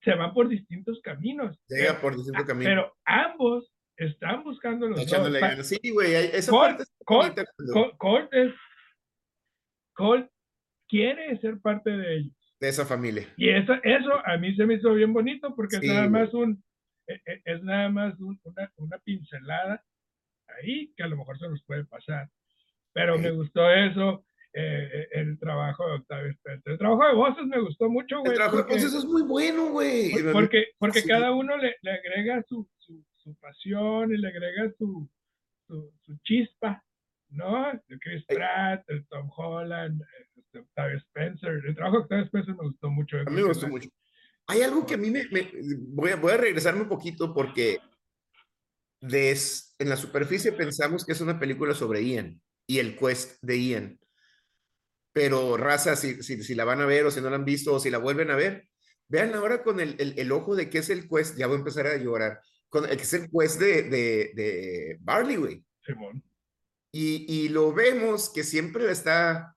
se 0.02 0.14
van 0.14 0.32
por 0.32 0.48
distintos 0.48 1.00
caminos. 1.02 1.58
Llega 1.68 2.00
por 2.00 2.16
distintos 2.16 2.44
caminos. 2.44 2.70
Pero 2.70 2.96
ambos 3.04 3.72
están 3.96 4.42
buscando 4.44 4.88
los 4.88 5.06
dos. 5.06 5.66
Sí, 5.66 5.90
güey, 5.90 6.14
esa 6.14 6.50
Colt, 6.50 6.78
parte 6.78 6.84
Colt, 7.04 7.96
Colt, 7.98 8.30
Colt, 9.94 10.30
quiere 10.88 11.38
ser 11.40 11.60
parte 11.60 11.90
de 11.90 12.16
ellos. 12.16 12.36
De 12.60 12.68
esa 12.68 12.84
familia. 12.84 13.26
Y 13.36 13.48
eso, 13.48 13.72
eso 13.82 14.26
a 14.26 14.36
mí 14.36 14.54
se 14.54 14.66
me 14.66 14.74
hizo 14.74 14.92
bien 14.94 15.12
bonito 15.12 15.54
porque 15.56 15.76
es 15.76 15.82
nada 15.82 16.08
más 16.08 16.34
un, 16.34 16.62
e, 17.06 17.14
e, 17.14 17.42
es 17.44 17.62
nada 17.62 17.88
más 17.88 18.14
una, 18.20 18.70
una, 18.76 18.98
pincelada 18.98 19.82
ahí 20.46 20.92
que 20.94 21.02
a 21.02 21.06
lo 21.08 21.16
mejor 21.16 21.38
se 21.38 21.48
nos 21.48 21.62
puede 21.64 21.84
pasar. 21.84 22.28
Pero 22.92 23.18
me 23.18 23.30
gustó 23.30 23.70
eso. 23.70 24.24
Eh, 24.52 24.88
eh, 24.92 25.08
el 25.12 25.38
trabajo 25.38 25.86
de 25.86 25.94
Octavio 25.94 26.30
Spencer. 26.32 26.72
El 26.72 26.78
trabajo 26.78 27.06
de 27.06 27.14
voces 27.14 27.46
me 27.46 27.60
gustó 27.60 27.88
mucho, 27.88 28.18
güey. 28.18 28.32
El 28.32 28.36
trabajo 28.36 28.56
de 28.56 28.74
voces 28.74 28.94
es 28.94 29.04
muy 29.04 29.22
bueno, 29.22 29.70
güey. 29.70 30.10
Porque, 30.32 30.66
porque 30.76 31.04
cada 31.04 31.32
uno 31.32 31.56
le, 31.56 31.76
le 31.82 31.92
agrega 31.92 32.42
su, 32.48 32.68
su, 32.78 33.04
su, 33.16 33.36
pasión 33.36 34.12
y 34.12 34.18
le 34.18 34.28
agrega 34.28 34.72
su, 34.76 35.08
su, 35.68 35.92
su 36.02 36.18
chispa, 36.24 36.82
¿no? 37.30 37.70
El 37.70 37.98
Chris 38.00 38.24
Pratt, 38.26 38.84
el 38.88 39.06
Tom 39.06 39.30
Holland, 39.36 40.02
este, 40.36 40.58
Octavio 40.60 40.98
Spencer. 40.98 41.62
El 41.66 41.74
trabajo 41.74 41.98
de 41.98 42.02
Octavio 42.02 42.24
Spencer 42.24 42.54
me 42.54 42.68
gustó 42.68 42.90
mucho. 42.90 43.16
A 43.18 43.30
mí 43.30 43.36
me 43.36 43.42
gustó 43.42 43.68
mucho. 43.68 43.88
Hay 44.46 44.62
algo 44.62 44.84
que 44.84 44.94
a 44.94 44.98
mí 44.98 45.10
me, 45.10 45.24
me 45.30 45.50
voy, 45.88 46.10
a, 46.10 46.16
voy 46.16 46.32
a 46.32 46.36
regresarme 46.36 46.82
un 46.82 46.88
poquito 46.88 47.32
porque 47.32 47.78
des, 49.00 49.74
en 49.78 49.88
la 49.88 49.96
superficie 49.96 50.52
pensamos 50.52 51.04
que 51.04 51.12
es 51.12 51.20
una 51.20 51.38
película 51.38 51.74
sobre 51.74 52.04
Ian 52.04 52.40
y 52.66 52.78
el 52.78 52.96
quest 52.96 53.38
de 53.42 53.60
Ian 53.60 54.00
pero 55.12 55.56
raza, 55.56 55.96
si, 55.96 56.22
si, 56.22 56.42
si, 56.42 56.54
la 56.54 56.64
van 56.64 56.80
a 56.80 56.86
ver 56.86 57.06
o 57.06 57.10
si 57.10 57.20
no 57.20 57.30
la 57.30 57.36
han 57.36 57.44
visto 57.44 57.74
o 57.74 57.80
si 57.80 57.90
la 57.90 57.98
vuelven 57.98 58.30
a 58.30 58.36
ver, 58.36 58.68
vean 59.08 59.34
ahora 59.34 59.62
con 59.62 59.80
el, 59.80 59.96
el, 59.98 60.32
ojo 60.32 60.54
de 60.54 60.70
qué 60.70 60.78
es 60.78 60.90
el 60.90 61.08
quest, 61.08 61.36
ya 61.36 61.46
voy 61.46 61.56
a 61.56 61.58
empezar 61.58 61.86
a 61.86 61.96
llorar, 61.96 62.40
con 62.68 62.88
el 62.88 62.96
que 62.96 63.02
es 63.02 63.14
el 63.14 63.28
quest 63.30 63.58
de, 63.58 63.82
de, 63.82 64.30
de 64.34 64.98
Barley, 65.00 65.36
güey. 65.36 65.64
Y, 66.92 67.26
y 67.29 67.48
lo 67.48 67.72
vemos 67.72 68.33
que 68.33 68.42
siempre 68.42 68.90
está, 68.90 69.57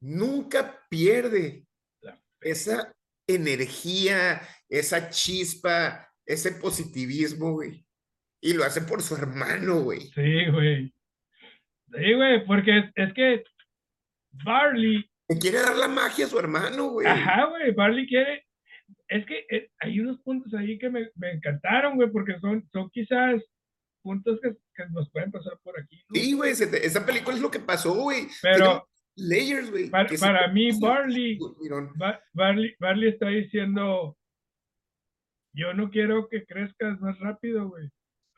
nunca 0.00 0.84
pierde 0.88 1.64
esa 2.40 2.92
energía, 3.26 4.40
esa 4.68 5.10
chispa, 5.10 6.08
ese 6.26 6.52
positivismo, 6.52 7.52
güey. 7.52 7.84
Y 8.42 8.54
lo 8.54 8.64
hace 8.64 8.80
por 8.80 9.02
su 9.02 9.14
hermano, 9.14 9.82
güey. 9.82 10.00
Sí, 10.00 10.46
güey. 10.50 10.92
Sí, 11.92 12.14
güey, 12.14 12.46
porque 12.46 12.90
es 12.94 13.12
que 13.12 13.44
Barley. 14.44 15.04
Le 15.28 15.38
quiere 15.38 15.58
dar 15.58 15.76
la 15.76 15.88
magia 15.88 16.26
a 16.26 16.28
su 16.28 16.38
hermano, 16.38 16.88
güey. 16.88 17.06
Ajá, 17.06 17.46
güey. 17.46 17.72
Barley 17.72 18.06
quiere. 18.06 18.46
Es 19.08 19.26
que 19.26 19.46
eh, 19.50 19.70
hay 19.80 20.00
unos 20.00 20.20
puntos 20.22 20.52
ahí 20.54 20.78
que 20.78 20.88
me, 20.88 21.10
me 21.16 21.32
encantaron, 21.32 21.96
güey, 21.96 22.10
porque 22.10 22.38
son, 22.40 22.68
son 22.72 22.88
quizás 22.90 23.42
puntos 24.00 24.38
que, 24.42 24.56
que, 24.74 24.88
nos 24.90 25.10
pueden 25.10 25.30
pasar 25.30 25.58
por 25.62 25.78
aquí. 25.78 26.02
Sí, 26.12 26.34
güey. 26.34 26.52
Esa 26.52 27.06
película 27.06 27.36
es 27.36 27.42
lo 27.42 27.50
que 27.50 27.60
pasó, 27.60 27.94
güey. 27.94 28.28
Pero. 28.42 28.86
Layers, 29.16 29.70
güey. 29.70 29.90
Para, 29.90 30.08
para 30.18 30.48
mí, 30.48 30.70
Barley, 30.80 31.38
Barley, 32.32 32.74
Barley 32.78 33.08
está 33.08 33.28
diciendo. 33.28 34.16
Yo 35.52 35.74
no 35.74 35.90
quiero 35.90 36.28
que 36.28 36.44
crezcas 36.44 37.00
más 37.00 37.18
rápido, 37.18 37.68
güey. 37.68 37.88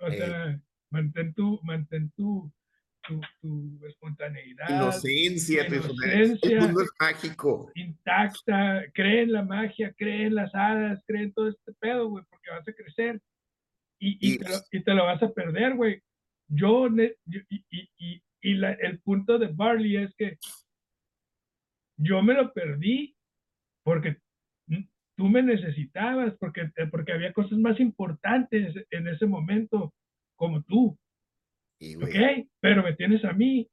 O 0.01 0.11
sea, 0.11 0.61
mantén 0.90 1.35
tu, 1.35 1.61
mantén 1.62 2.11
tu, 2.16 2.51
tu, 3.03 3.20
tu 3.40 3.87
espontaneidad. 3.87 4.68
Inocencia, 4.68 5.68
tu 5.68 5.75
inocencia. 5.75 6.51
El 6.51 6.61
mundo 6.61 6.83
es 6.83 6.90
mágico. 6.98 7.70
Intacta, 7.75 8.85
cree 8.94 9.22
en 9.22 9.33
la 9.33 9.42
magia, 9.42 9.92
cree 9.96 10.27
en 10.27 10.35
las 10.35 10.55
hadas, 10.55 11.03
cree 11.07 11.25
en 11.25 11.33
todo 11.33 11.48
este 11.48 11.72
pedo, 11.75 12.09
güey, 12.09 12.25
porque 12.31 12.51
vas 12.51 12.66
a 12.66 12.72
crecer. 12.72 13.20
Y, 14.04 14.18
y, 14.20 14.38
te, 14.38 14.48
lo, 14.48 14.56
y 14.72 14.82
te, 14.82 14.94
lo, 14.94 15.04
vas 15.04 15.22
a 15.22 15.32
perder, 15.32 15.74
güey. 15.74 16.02
Yo, 16.48 16.88
y, 16.88 17.64
y, 17.70 18.22
y 18.40 18.54
la, 18.54 18.72
el 18.72 18.98
punto 19.00 19.38
de 19.38 19.46
Barley 19.46 19.96
es 19.96 20.14
que 20.16 20.38
yo 21.96 22.20
me 22.22 22.34
lo 22.34 22.52
perdí 22.52 23.14
porque 23.84 24.16
tú 25.16 25.28
me 25.28 25.42
necesitabas, 25.42 26.34
porque, 26.38 26.70
porque 26.90 27.12
había 27.12 27.32
cosas 27.32 27.58
más 27.58 27.78
importantes 27.78 28.74
en 28.90 29.08
ese 29.08 29.26
momento 29.26 29.94
como 30.36 30.62
tú 30.64 30.98
ok, 31.96 32.46
pero 32.60 32.82
me 32.82 32.94
tienes 32.94 33.24
a 33.24 33.32
mí. 33.32 33.68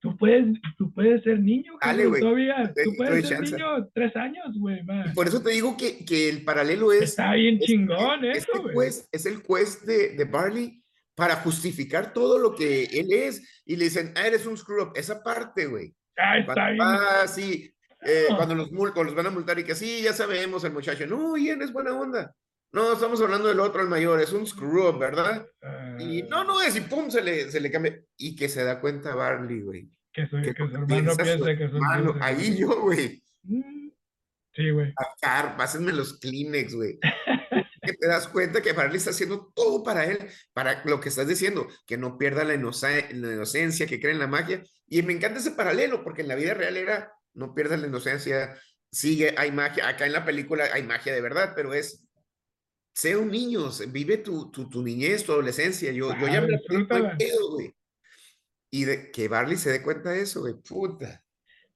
Tú 0.00 0.16
puedes, 0.16 0.46
tú 0.78 0.92
puedes 0.92 1.22
ser 1.24 1.40
niño, 1.40 1.72
Dale, 1.82 2.06
güey. 2.06 2.20
todavía. 2.20 2.72
Tú 2.84 2.92
puedes 2.96 3.26
ser 3.26 3.38
chance. 3.38 3.52
niño 3.56 3.88
tres 3.94 4.14
años, 4.16 4.46
güey. 4.58 4.80
Por 5.14 5.26
eso 5.26 5.42
te 5.42 5.50
digo 5.50 5.76
que, 5.76 6.04
que 6.04 6.28
el 6.28 6.44
paralelo 6.44 6.92
es. 6.92 7.02
Está 7.02 7.32
bien 7.34 7.56
es- 7.60 7.66
chingón 7.66 8.24
es- 8.24 8.38
eso, 8.38 8.62
güey. 8.72 8.88
es 9.10 9.26
el 9.26 9.42
quest 9.42 9.82
de, 9.84 10.10
de 10.16 10.24
Barley 10.24 10.82
para 11.14 11.36
justificar 11.36 12.12
todo 12.12 12.38
lo 12.38 12.54
que 12.54 12.84
él 12.84 13.08
es. 13.10 13.62
Y 13.64 13.76
le 13.76 13.84
dicen, 13.84 14.12
ah, 14.16 14.26
eres 14.26 14.46
un 14.46 14.56
screw 14.56 14.82
up. 14.84 14.92
Esa 14.94 15.22
parte, 15.22 15.66
güey. 15.66 15.94
Ah, 16.16 16.38
está 16.38 16.54
Cuando- 16.54 16.72
bien. 16.72 16.80
Ah, 16.84 17.26
sí. 17.26 17.72
eh, 18.02 18.26
Ah. 18.30 18.34
cuando, 18.36 18.54
los, 18.54 18.70
mul- 18.70 18.92
cuando 18.92 19.04
los 19.04 19.14
van 19.14 19.26
a 19.26 19.30
multar 19.30 19.58
y 19.58 19.64
que 19.64 19.74
sí, 19.74 20.02
ya 20.02 20.12
sabemos, 20.12 20.62
el 20.64 20.72
muchacho, 20.72 21.06
no, 21.06 21.36
Ian 21.36 21.62
es 21.62 21.72
buena 21.72 21.92
onda. 21.98 22.34
No, 22.72 22.92
estamos 22.92 23.20
hablando 23.22 23.48
del 23.48 23.58
otro, 23.60 23.80
el 23.82 23.88
mayor, 23.88 24.20
es 24.20 24.32
un 24.32 24.46
screw 24.46 24.88
up, 24.88 24.98
¿verdad? 24.98 25.46
Y 26.04 26.22
no, 26.24 26.44
no 26.44 26.60
es, 26.62 26.76
y 26.76 26.80
pum, 26.80 27.10
se 27.10 27.22
le, 27.22 27.50
se 27.50 27.60
le 27.60 27.70
cambia. 27.70 28.00
Y 28.16 28.34
que 28.36 28.48
se 28.48 28.64
da 28.64 28.80
cuenta 28.80 29.14
Barley, 29.14 29.60
güey. 29.62 29.90
Que 30.12 30.26
su, 30.26 30.36
que 30.40 30.54
que 30.54 30.62
su 30.62 30.68
lo 30.68 30.82
hermano 30.82 31.16
piensa 31.16 31.38
su 31.38 31.44
que 31.44 31.64
es 31.64 31.72
un 31.72 31.80
Mano, 31.80 32.04
dulce, 32.12 32.20
ahí 32.24 32.56
yo, 32.58 32.80
güey. 32.80 33.22
Mm, 33.42 33.90
Sí, 34.54 34.70
güey. 34.70 34.94
Car, 35.20 35.54
pásenme 35.58 35.92
los 35.92 36.18
Kleenex, 36.18 36.74
güey. 36.74 36.98
que 37.82 37.92
te 37.92 38.06
das 38.08 38.26
cuenta 38.28 38.62
que 38.62 38.72
Barley 38.72 38.96
está 38.96 39.10
haciendo 39.10 39.52
todo 39.54 39.84
para 39.84 40.06
él, 40.06 40.18
para 40.54 40.82
lo 40.86 40.98
que 41.00 41.10
estás 41.10 41.28
diciendo, 41.28 41.68
que 41.86 41.98
no 41.98 42.16
pierda 42.16 42.42
la, 42.42 42.54
inoce- 42.54 43.10
la 43.12 43.32
inocencia, 43.34 43.86
que 43.86 44.00
cree 44.00 44.12
en 44.12 44.18
la 44.18 44.26
magia. 44.26 44.62
Y 44.88 45.02
me 45.02 45.12
encanta 45.12 45.40
ese 45.40 45.50
paralelo, 45.50 46.02
porque 46.02 46.22
en 46.22 46.28
la 46.28 46.34
vida 46.36 46.54
real 46.54 46.76
era, 46.78 47.12
no 47.34 47.54
pierdas 47.54 47.80
la 47.80 47.86
inocencia, 47.88 48.58
sigue, 48.90 49.34
hay 49.36 49.52
magia. 49.52 49.86
Acá 49.88 50.06
en 50.06 50.12
la 50.12 50.24
película 50.24 50.64
hay 50.72 50.82
magia 50.84 51.12
de 51.12 51.20
verdad, 51.20 51.52
pero 51.54 51.74
es, 51.74 52.05
sé 52.96 53.14
un 53.14 53.30
niño, 53.30 53.68
vive 53.88 54.16
tu, 54.16 54.50
tu, 54.50 54.70
tu 54.70 54.82
niñez, 54.82 55.22
tu 55.24 55.32
adolescencia. 55.32 55.92
Yo, 55.92 56.18
yo 56.18 56.28
ya 56.28 56.40
me 56.40 56.56
pedo, 57.18 57.50
güey. 57.52 57.74
Y 58.70 58.84
de, 58.84 59.10
que 59.10 59.28
Barley 59.28 59.56
se 59.58 59.70
dé 59.70 59.82
cuenta 59.82 60.10
de 60.10 60.22
eso, 60.22 60.40
güey, 60.40 60.54
puta. 60.54 61.22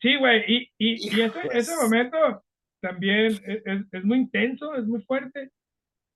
Sí, 0.00 0.16
güey, 0.16 0.42
y, 0.48 0.72
y, 0.78 1.14
y 1.16 1.20
ese, 1.20 1.40
ese 1.52 1.76
momento 1.76 2.16
también 2.80 3.26
es, 3.26 3.42
es- 3.44 3.84
es 3.92 4.04
muy 4.04 4.16
intenso, 4.18 4.74
es 4.74 4.86
muy 4.86 5.02
fuerte, 5.02 5.50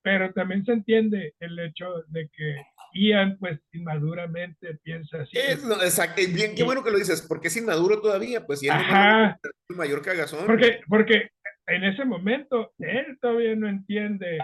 pero 0.03 0.33
también 0.33 0.65
se 0.65 0.73
entiende 0.73 1.35
el 1.39 1.59
hecho 1.59 1.87
de 2.09 2.31
que 2.31 2.57
Ian, 2.95 3.37
pues, 3.39 3.61
inmaduramente 3.73 4.79
piensa 4.83 5.21
así. 5.21 5.37
Es, 5.37 5.63
no, 5.65 5.75
exacto, 5.83 6.23
bien, 6.33 6.55
qué 6.55 6.63
bueno 6.63 6.83
que 6.83 6.91
lo 6.91 6.99
dices, 6.99 7.21
porque 7.21 7.49
es 7.49 7.57
inmaduro 7.59 8.01
todavía, 8.01 8.47
pues, 8.47 8.63
y 8.63 8.69
él 8.69 8.73
Ajá, 8.73 9.39
es 9.43 9.51
el 9.69 9.77
mayor 9.77 10.01
cagazón. 10.01 10.47
porque, 10.47 10.81
porque 10.89 11.31
en 11.67 11.85
ese 11.85 12.07
momento 12.07 12.73
él 12.79 13.19
todavía 13.21 13.55
no 13.55 13.69
entiende. 13.69 14.39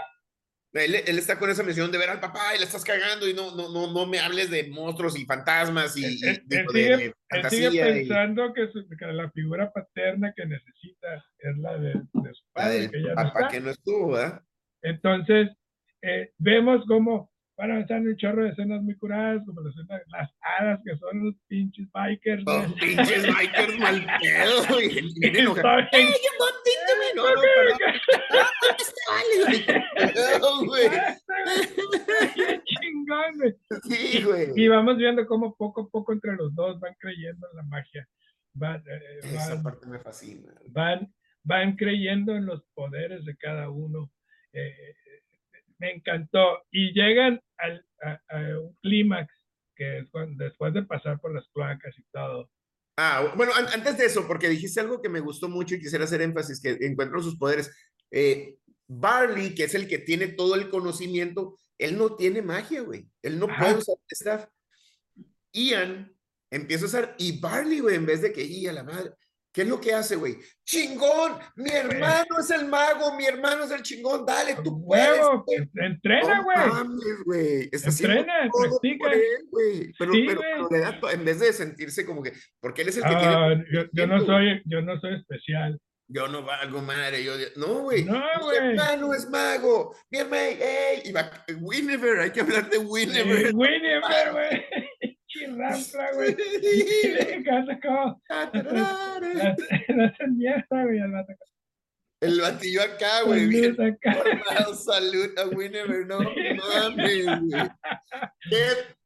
Él, 0.73 0.95
él 0.95 1.19
está 1.19 1.37
con 1.39 1.51
esa 1.51 1.65
misión 1.65 1.91
de 1.91 1.99
ver 1.99 2.11
al 2.11 2.21
papá 2.21 2.55
y 2.55 2.59
le 2.59 2.65
estás 2.65 2.85
cagando 2.85 3.29
y 3.29 3.35
no, 3.35 3.55
no, 3.57 3.69
no, 3.73 3.93
no 3.93 4.07
me 4.07 4.21
hables 4.21 4.51
de 4.51 4.69
monstruos 4.69 5.19
y 5.19 5.25
fantasmas 5.25 5.97
y, 5.97 6.03
digo, 6.47 6.71
sigue, 6.71 6.97
de 6.97 7.05
él 7.07 7.15
fantasía 7.29 7.71
sigue 7.71 7.81
y 7.81 8.07
pensando 8.09 8.55
que, 8.55 8.69
su- 8.69 8.87
que 8.89 9.07
la 9.07 9.31
figura 9.33 9.73
paterna 9.73 10.33
que 10.37 10.47
necesita 10.47 11.25
es 11.39 11.57
la 11.59 11.77
de, 11.77 11.89
de 11.95 12.35
su 12.35 12.45
la 12.45 12.53
padre, 12.53 12.79
del 12.83 12.91
que 12.93 13.01
no 13.01 13.15
papá 13.17 13.49
que 13.49 13.61
no 13.61 13.71
estuvo, 13.71 14.13
¿verdad? 14.13 14.43
Entonces, 14.83 15.49
eh, 16.03 16.33
vemos 16.39 16.85
cómo 16.87 17.30
van 17.61 17.71
avanzando 17.73 18.09
un 18.11 18.17
chorro 18.17 18.43
de 18.45 18.51
escenas 18.51 18.83
muy 18.83 18.95
curadas, 18.97 19.45
como 19.45 19.61
la 19.61 19.69
escena- 19.71 20.01
las 20.09 20.31
hadas 20.41 20.81
que 20.83 20.97
son 20.97 21.25
los 21.27 21.35
pinches 21.47 21.87
bikers. 21.93 22.43
Los 22.47 22.69
güey. 22.71 22.81
pinches 22.97 23.27
bikers 23.27 23.79
mal 23.79 24.07
pedo 24.23 24.81
y 24.81 24.89
bien 25.21 25.37
enojados. 25.37 25.85
Está 25.85 25.99
bien- 25.99 26.09
¡Ey, 26.09 26.15
you 26.15 26.33
got 26.39 26.55
into 26.73 26.95
me! 26.99 27.07
No, 27.17 27.23
güey. 30.65 30.89
güey. 30.89 30.89
Güey. 33.85 34.23
Güey. 34.23 34.53
Y 34.57 34.69
vamos 34.69 34.97
viendo 34.97 35.27
cómo 35.27 35.55
poco 35.57 35.83
a 35.83 35.89
poco 35.89 36.13
entre 36.13 36.37
los 36.37 36.55
dos 36.55 36.79
van 36.81 36.95
creyendo 36.99 37.47
en 37.51 37.57
la 37.57 37.63
magia. 37.65 38.09
Van, 38.55 38.83
eh, 38.87 39.19
Esa 39.23 39.63
parte 39.63 39.87
me 39.87 39.99
fascina. 39.99 40.53
van, 40.69 41.13
van 41.45 41.77
creyendo 41.77 42.35
en 42.37 42.47
los 42.47 42.63
poderes 42.75 43.25
de 43.25 43.37
cada 43.37 43.71
uno. 43.71 44.11
Eh, 44.53 44.95
me 45.81 45.93
encantó. 45.95 46.63
Y 46.71 46.93
llegan 46.93 47.41
al, 47.59 47.85
a, 48.03 48.21
a 48.29 48.59
un 48.61 48.77
clímax, 48.83 49.33
que 49.75 49.99
es 49.99 50.11
cuando, 50.11 50.45
después 50.45 50.73
de 50.73 50.85
pasar 50.85 51.19
por 51.21 51.35
las 51.35 51.49
cloacas 51.49 51.99
y 51.99 52.05
todo. 52.13 52.49
Ah, 52.97 53.33
bueno, 53.37 53.53
an- 53.55 53.69
antes 53.73 53.97
de 53.99 54.05
eso, 54.05 54.27
porque 54.27 54.49
dijiste 54.49 54.79
algo 54.79 55.01
que 55.01 55.09
me 55.09 55.21
gustó 55.21 55.49
mucho 55.49 55.75
y 55.75 55.81
quisiera 55.81 56.05
hacer 56.05 56.21
énfasis, 56.21 56.61
que 56.61 56.77
encuentro 56.87 57.23
sus 57.23 57.37
poderes. 57.37 57.75
Eh, 58.11 58.57
Barley, 58.87 59.55
que 59.55 59.65
es 59.65 59.75
el 59.75 59.89
que 59.89 59.99
tiene 59.99 60.29
todo 60.29 60.55
el 60.55 60.69
conocimiento, 60.69 61.57
él 61.79 61.97
no 61.97 62.15
tiene 62.17 62.43
magia, 62.43 62.83
güey. 62.83 63.09
Él 63.23 63.39
no 63.39 63.47
Ajá. 63.47 63.65
puede 63.65 63.79
usar 63.79 63.97
staff. 64.11 64.47
Ian 65.53 66.15
empieza 66.51 66.85
a 66.85 66.89
usar, 66.89 67.15
y 67.17 67.41
Barley, 67.41 67.81
güey, 67.81 67.95
en 67.97 68.05
vez 68.07 68.21
de 68.21 68.33
que, 68.33 68.43
y 68.43 68.67
a 68.67 68.73
la 68.73 68.85
madre, 68.85 69.13
¿qué 69.53 69.63
es 69.63 69.69
lo 69.69 69.81
que 69.81 69.93
hace, 69.95 70.17
güey? 70.17 70.37
¡Chingón! 70.65 71.39
Mi 71.57 71.71
hermano 71.71 72.39
es 72.39 72.51
el 72.51 72.67
mago, 72.67 73.17
mi 73.17 73.27
hermano 73.27 73.65
es 73.65 73.71
el 73.73 73.83
chingón, 73.83 74.25
dale, 74.25 74.57
tú 74.63 74.85
puedes. 74.85 75.21
Güey". 75.47 75.69
Entrena, 75.75 76.37
No 76.39 76.45
güey. 76.45 76.57
mames, 76.59 77.25
güey. 77.25 77.69
Entrena, 77.73 78.49
practica. 78.53 79.13
él, 79.13 79.47
güey. 79.51 79.93
Pero, 79.99 80.13
Sí, 80.13 80.25
pero, 80.27 80.41
güey. 80.41 80.53
pero 80.53 80.69
le 80.71 80.79
da 80.81 81.01
to- 81.01 81.11
en 81.11 81.25
vez 81.25 81.41
de 81.41 81.53
sentirse 81.53 82.05
como 82.07 82.23
que, 82.23 82.33
porque 82.61 82.83
él 82.83 82.89
es 82.89 82.97
el 82.99 83.03
que 83.03 83.09
tiene 83.11 83.25
Ah, 83.27 83.47
el 83.53 83.67
yo, 83.73 83.83
yo 83.93 84.07
no 84.07 84.25
soy, 84.25 84.63
yo 84.67 84.81
no 84.83 85.01
soy 85.01 85.17
especial. 85.17 85.79
Yo 86.13 86.27
no 86.27 86.43
valgo 86.43 86.83
madre, 86.83 87.23
yo 87.23 87.35
no, 87.55 87.83
güey. 87.83 88.03
No, 88.03 88.15
mi 88.15 88.43
güey. 88.43 88.57
hermano 88.59 89.15
es 89.15 89.29
mago. 89.31 89.95
Mi 90.11 90.19
hermano, 90.19 90.43
ey, 90.43 91.03
y 91.05 91.13
va, 91.13 91.31
Winnever, 91.61 92.19
hay 92.19 92.33
que 92.33 92.41
hablar 92.41 92.69
de 92.69 92.79
Winnever. 92.79 93.47
Eh, 93.47 93.51
Winnie, 93.55 94.01
güey. 94.33 94.65
Chirrampla, 95.41 96.13
güey. 96.15 96.37
Y 96.63 97.09
le 97.09 97.43
canta 97.45 97.81
como 97.81 98.23
la 98.29 99.21
la 99.89 100.05
hacen 100.07 100.37
mierda, 100.37 100.85
güey, 100.85 101.01
al 101.01 101.13
vato. 101.13 101.33
El 102.23 102.39
batillo 102.41 102.83
acá, 102.83 103.23
güey, 103.25 103.47
bien 103.49 103.75
formado, 103.77 104.75
salud 104.75 105.31
a 105.39 105.47
Winnever, 105.49 106.07
no 106.07 106.19
mames, 106.21 107.25
güey. 107.25 107.69
Qué 108.51 108.65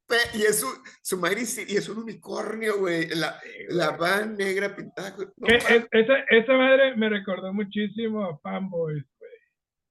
pe- 0.08 0.36
y 0.38 0.42
es 0.42 0.58
su, 0.58 0.66
su 1.00 1.16
madre 1.18 1.42
y 1.42 1.46
sí- 1.46 1.64
es 1.76 1.88
un 1.88 1.98
unicornio, 1.98 2.78
güey. 2.78 3.08
La, 3.10 3.38
la 3.68 3.90
van 3.92 4.36
negra 4.36 4.74
pintada. 4.74 5.14
No 5.36 5.46
es- 5.46 5.64
esa, 5.92 6.14
esa 6.28 6.52
madre 6.54 6.96
me 6.96 7.08
recordó 7.08 7.52
muchísimo 7.52 8.24
a 8.24 8.36
Fanboys, 8.40 9.04
güey. 9.18 9.30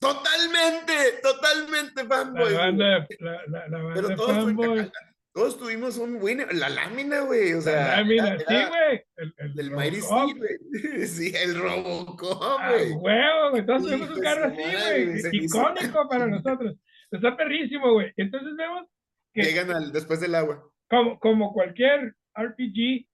Totalmente, 0.02 0.94
totalmente 1.24 2.04
La 2.04 2.10
fanboy. 2.10 2.54
banda, 2.54 3.08
la, 3.20 3.42
la, 3.48 3.68
la 3.70 3.78
banda 3.78 3.94
Pero 3.94 4.08
de 4.10 4.16
todos, 4.18 4.36
Fanboys. 4.36 4.92
Todos 5.34 5.58
tuvimos 5.58 5.98
un 5.98 6.22
Winnever, 6.22 6.54
la 6.56 6.70
lámina, 6.70 7.22
güey. 7.22 7.54
O 7.54 7.62
sea, 7.62 7.88
La 7.88 7.98
lámina, 7.98 8.38
sí, 8.38 8.46
güey. 8.46 9.02
El, 9.18 9.34
el 9.38 9.54
Del 9.56 9.72
Mighty 9.72 10.00
güey. 10.00 10.58
Sí, 11.08 11.34
el 11.36 11.58
Robocop, 11.60 12.42
Ah, 12.60 12.72
güey. 12.72 12.92
huevo, 12.92 13.50
güey. 13.52 13.66
Todos 13.66 13.84
tuvimos 13.84 14.08
Hijo 14.10 14.18
un 14.18 14.24
carro 14.24 14.46
así, 14.46 14.62
güey. 14.62 15.44
Icónico 15.46 16.10
para 16.10 16.28
nosotros. 16.28 16.76
Está 17.12 17.36
perrísimo, 17.36 17.94
güey. 17.94 18.12
Entonces 18.18 18.56
vemos 18.58 18.88
que 19.34 19.44
Llegan 19.44 19.72
al, 19.72 19.92
después 19.92 20.20
del 20.22 20.36
agua. 20.36 20.64
como, 20.90 21.20
como 21.20 21.54
cualquier 21.54 22.16
RPG, 22.36 23.08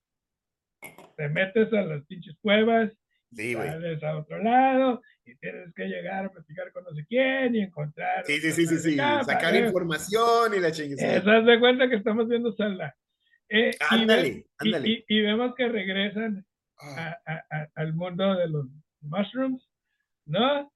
te 1.15 1.29
metes 1.29 1.71
a 1.73 1.82
las 1.82 2.05
pinches 2.05 2.36
cuevas, 2.41 2.91
Sí, 3.32 3.53
sales 3.53 4.01
a 4.03 4.17
otro 4.17 4.41
lado 4.41 5.01
y 5.31 5.35
tienes 5.37 5.73
que 5.73 5.85
llegar 5.85 6.25
a 6.25 6.31
platicar 6.31 6.71
con 6.71 6.83
no 6.83 6.91
sé 6.93 7.05
quién 7.07 7.55
y 7.55 7.61
encontrar. 7.61 8.25
Sí, 8.25 8.39
sí, 8.39 8.51
sí, 8.51 8.65
sí, 8.77 8.95
Sacar 8.97 9.55
información 9.55 10.53
y 10.55 10.59
la 10.59 10.71
chingada. 10.71 11.21
¿Te 11.21 11.29
das 11.45 11.59
cuenta 11.59 11.89
que 11.89 11.95
estamos 11.95 12.27
viendo 12.27 12.53
Zelda? 12.55 12.95
Eh, 13.49 13.71
Ándale, 13.89 14.27
y, 14.27 14.45
ándale. 14.57 14.89
y- 14.89 15.05
y 15.07 15.21
vemos 15.21 15.55
que 15.55 15.67
regresan 15.67 16.45
Ah, 16.81 17.17
a- 17.25 17.33
a- 17.33 17.45
a- 17.61 17.67
al 17.75 17.93
mundo 17.93 18.35
de 18.35 18.47
los 18.47 18.65
mushrooms, 19.01 19.61
¿no? 20.25 20.71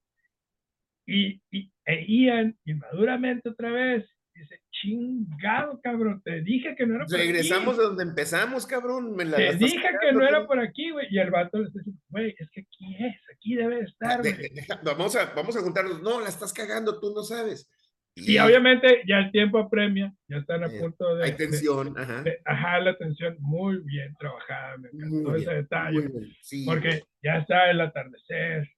Y, 1.06 1.40
y 1.50 1.72
e 1.86 2.04
Ian, 2.06 2.58
inmaduramente 2.66 3.48
otra 3.48 3.70
vez, 3.70 4.06
dice, 4.34 4.60
chingado, 4.84 5.80
cabrón, 5.82 6.20
te 6.24 6.42
dije 6.42 6.74
que 6.76 6.86
no 6.86 6.96
era 6.96 7.04
por 7.06 7.16
Regresamos 7.18 7.74
aquí. 7.74 7.78
de 7.78 7.84
donde 7.84 8.02
empezamos, 8.04 8.66
cabrón. 8.66 9.14
Me 9.16 9.24
la- 9.24 9.38
la 9.38 9.50
Te 9.50 9.56
dije 9.56 9.88
que 10.00 10.12
no 10.12 10.26
era 10.26 10.46
por 10.46 10.58
aquí, 10.60 10.90
güey. 10.90 11.06
Y 11.10 11.18
el 11.18 11.30
vato 11.30 11.58
le 11.58 11.66
diciendo, 11.66 11.92
güey, 12.08 12.34
es 12.38 12.50
que 12.50 12.60
aquí 12.60 12.96
es, 12.98 13.16
aquí 13.34 13.54
debe 13.54 13.80
estar, 13.80 14.20
güey. 14.20 14.32
de- 14.34 14.66
vamos, 14.84 15.16
a, 15.16 15.32
vamos 15.34 15.56
a 15.56 15.60
juntarnos. 15.60 16.02
No, 16.02 16.20
la 16.20 16.28
estás 16.28 16.52
cagando, 16.52 17.00
tú 17.00 17.12
no 17.14 17.22
sabes. 17.22 17.70
Y 18.16 18.38
obviamente 18.38 19.02
ya 19.08 19.18
el 19.18 19.32
tiempo 19.32 19.58
apremia, 19.58 20.14
ya 20.28 20.36
están 20.36 20.62
a 20.62 20.66
Eh, 20.68 20.78
punto 20.78 21.16
de, 21.16 21.24
Hay 21.24 21.30
de- 21.32 21.36
tensión. 21.36 21.98
Ajá. 21.98 22.22
de- 22.22 22.38
ajá, 22.44 22.78
la 22.78 22.96
tensión 22.96 23.36
muy 23.40 23.78
bien 23.84 24.14
trabajada, 24.20 24.76
me 24.78 24.88
encantó 24.90 25.30
Muy 25.30 25.40
ese 25.40 25.50
bien, 25.50 25.62
detalle. 25.62 26.00
muy 26.00 26.20
bien, 26.20 26.32
sí, 26.40 26.64
porque 26.64 27.02
ya 27.24 27.38
está 27.38 27.70
el 27.72 27.80
atardecer, 27.80 28.68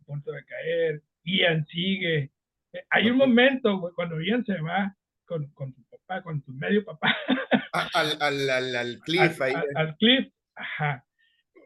a 0.00 0.04
punto 0.06 0.32
de 0.32 0.44
caer, 0.46 1.02
Ian 1.24 1.66
sigue. 1.66 2.30
Eh, 2.72 2.84
Hay 2.88 3.10
un 3.10 3.18
momento, 3.18 3.78
güey, 3.78 3.92
cuando 3.94 4.18
Ian 4.22 4.46
se 4.46 4.58
va 4.62 4.96
con, 5.30 5.46
con 5.52 5.72
su 5.74 5.84
papá, 5.88 6.22
con 6.22 6.42
su 6.44 6.52
medio 6.52 6.84
papá, 6.84 7.14
Al, 7.94 8.16
al, 8.20 8.50
al, 8.50 8.76
al 8.76 8.98
cliff 9.00 9.40
ahí. 9.40 9.54
al- 9.54 9.68
al 9.76 9.96
cliff, 9.96 10.26
ajá, 10.56 11.04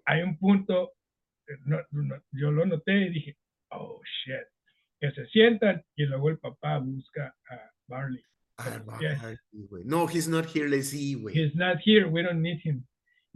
hay 0.05 0.20
un 0.22 0.38
punto, 0.38 0.92
eh, 1.48 1.55
no- 1.64 1.81
no- 1.92 2.22
yo 2.33 2.50
lo 2.50 2.66
noté 2.66 2.92
y 3.07 3.11
dije, 3.11 3.37
oh, 3.70 4.00
shit, 4.05 4.46
que 5.00 5.11
se 5.12 5.27
sientan 5.29 5.83
y 5.96 6.05
luego 6.05 6.29
el 6.29 6.38
papá 6.38 6.79
busca 6.79 7.35
a 7.50 7.70
Barley. 7.88 8.22
Ah. 8.59 8.83
Barley. 8.85 9.38
No, 9.85 10.07
he's 10.07 10.29
not 10.29 10.46
here, 10.55 10.68
let's 10.68 10.90
see, 10.90 11.14
güey. 11.14 11.35
He's 11.35 11.55
not 11.57 11.79
here, 11.85 12.05
we 12.07 12.22
don't 12.22 12.40
need 12.42 12.61
him. 12.62 12.85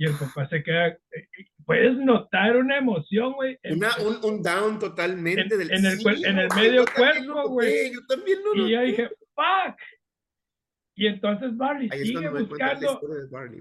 y 0.01 0.05
el 0.07 0.13
papá 0.15 0.47
se 0.49 0.63
queda, 0.63 0.89
eh, 0.89 1.29
puedes 1.67 1.97
notar 1.97 2.57
una 2.57 2.79
emoción, 2.79 3.33
güey. 3.33 3.59
Una, 3.65 3.89
un, 3.97 4.25
un 4.25 4.43
down 4.43 4.79
totalmente 4.79 5.41
En- 5.43 5.49
del 5.49 5.71
en 5.73 5.87
el 5.87 5.99
Sí, 5.99 6.25
en 6.25 6.39
el 6.39 6.49
güey, 6.49 6.61
medio 6.69 6.85
yo 6.85 6.85
también 6.85 7.25
cuerpo, 7.27 7.35
lo 7.43 7.49
güey. 7.49 7.69
noté, 7.69 7.93
Yo 7.95 8.07
también 8.07 8.39
lo 8.45 8.55
Y 8.55 8.71
yo 8.71 8.77
noté. 8.79 8.87
dije, 8.91 9.09
fuck. 9.35 9.77
Y 10.99 11.07
entonces 11.07 11.57
Barney 11.57 11.89
Ahí 11.93 12.07
sigue 12.07 12.29
buscando 12.29 13.01
Barney, 13.31 13.61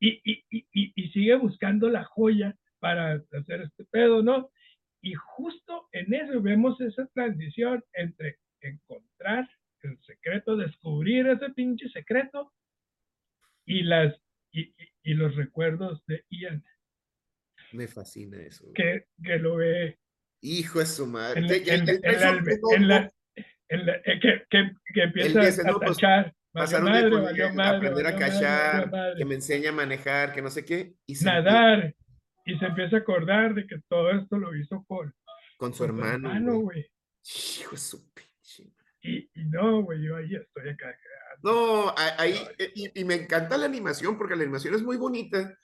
y, 0.00 0.08
y, 0.24 0.44
y, 0.50 0.92
y, 0.94 1.10
sigue 1.10 1.34
buscando 1.36 1.90
la 1.90 2.04
joya 2.04 2.56
para 2.78 3.22
hacer 3.32 3.60
este 3.60 3.84
pedo, 3.84 4.22
¿no? 4.22 4.50
Y 5.02 5.12
justo 5.12 5.88
en 5.92 6.14
eso 6.14 6.40
vemos 6.40 6.80
esa 6.80 7.06
transición 7.08 7.84
entre 7.92 8.38
encontrar 8.62 9.46
el 9.82 9.98
secreto, 10.00 10.56
descubrir 10.56 11.26
ese 11.26 11.50
pinche 11.50 11.86
secreto 11.90 12.50
y 13.66 13.82
las 13.82 14.18
y, 14.52 14.74
y- 15.04 15.12
los 15.14 15.36
recuerdos 15.36 16.02
de 16.06 16.24
Ian, 16.30 16.64
Me 17.72 17.88
fascina 17.88 18.38
eso. 18.40 18.72
que, 18.74 19.04
que 19.22 19.36
lo 19.38 19.56
ve 19.56 19.98
Hijo 20.40 20.78
de 20.78 20.86
su 20.86 21.06
madre. 21.06 21.40
en, 21.42 21.46
Que- 21.46 21.62
que- 21.62 21.74
en- 21.74 21.84
que 21.84 21.92
en 21.92 22.02
en 22.04 22.88
la- 22.88 23.12
en 23.68 23.86
la- 23.86 23.96
eh, 23.96 24.18
que, 24.18 24.44
que, 24.48 24.70
que 24.94 25.02
empieza 25.02 25.40
a 25.68 25.70
no, 25.72 25.78
pues, 25.78 25.98
tachar. 25.98 26.34
Pasar 26.52 26.84
un 26.84 26.92
día 26.92 27.02
madre, 27.02 27.10
con 27.10 27.28
ella, 27.28 27.52
madre, 27.52 27.76
aprender 27.76 28.06
a 28.06 28.10
valió 28.12 28.40
madre, 28.40 28.86
madre. 28.90 29.14
que 29.16 29.24
me 29.24 29.34
enseña 29.36 29.70
a 29.70 29.72
manejar, 29.72 30.32
que 30.32 30.42
no 30.42 30.50
sé 30.50 30.64
qué. 30.64 30.94
Y 31.06 31.14
se 31.14 31.24
nadar 31.24 31.94
y 32.44 32.58
se 32.58 32.64
empieza 32.66 32.96
a 32.96 33.00
acordar 33.00 33.54
de 33.54 33.66
que 33.66 33.76
todo 33.88 34.10
esto 34.10 34.38
lo 34.38 34.56
hizo 34.56 34.84
con, 34.88 35.14
con 35.56 35.72
su 35.72 35.74
con 35.74 35.74
su 35.74 35.84
hermano. 35.84 36.58
güey. 36.60 36.90
Hijo 37.58 37.72
de 37.72 37.76
su 37.78 38.12
pinche. 38.12 38.72
Y, 39.02 39.18
y 39.34 39.44
no, 39.46 39.82
güey, 39.82 40.02
yo 40.02 40.16
ahí 40.16 40.34
estoy 40.34 40.70
acá. 40.70 40.96
No, 41.42 41.94
ahí, 41.96 42.34
eh, 42.58 42.72
y, 42.74 43.00
y 43.00 43.04
me 43.04 43.14
encanta 43.14 43.56
la 43.56 43.66
animación 43.66 44.18
porque 44.18 44.36
la 44.36 44.42
animación 44.42 44.74
es 44.74 44.82
muy 44.82 44.96
bonita. 44.96 45.56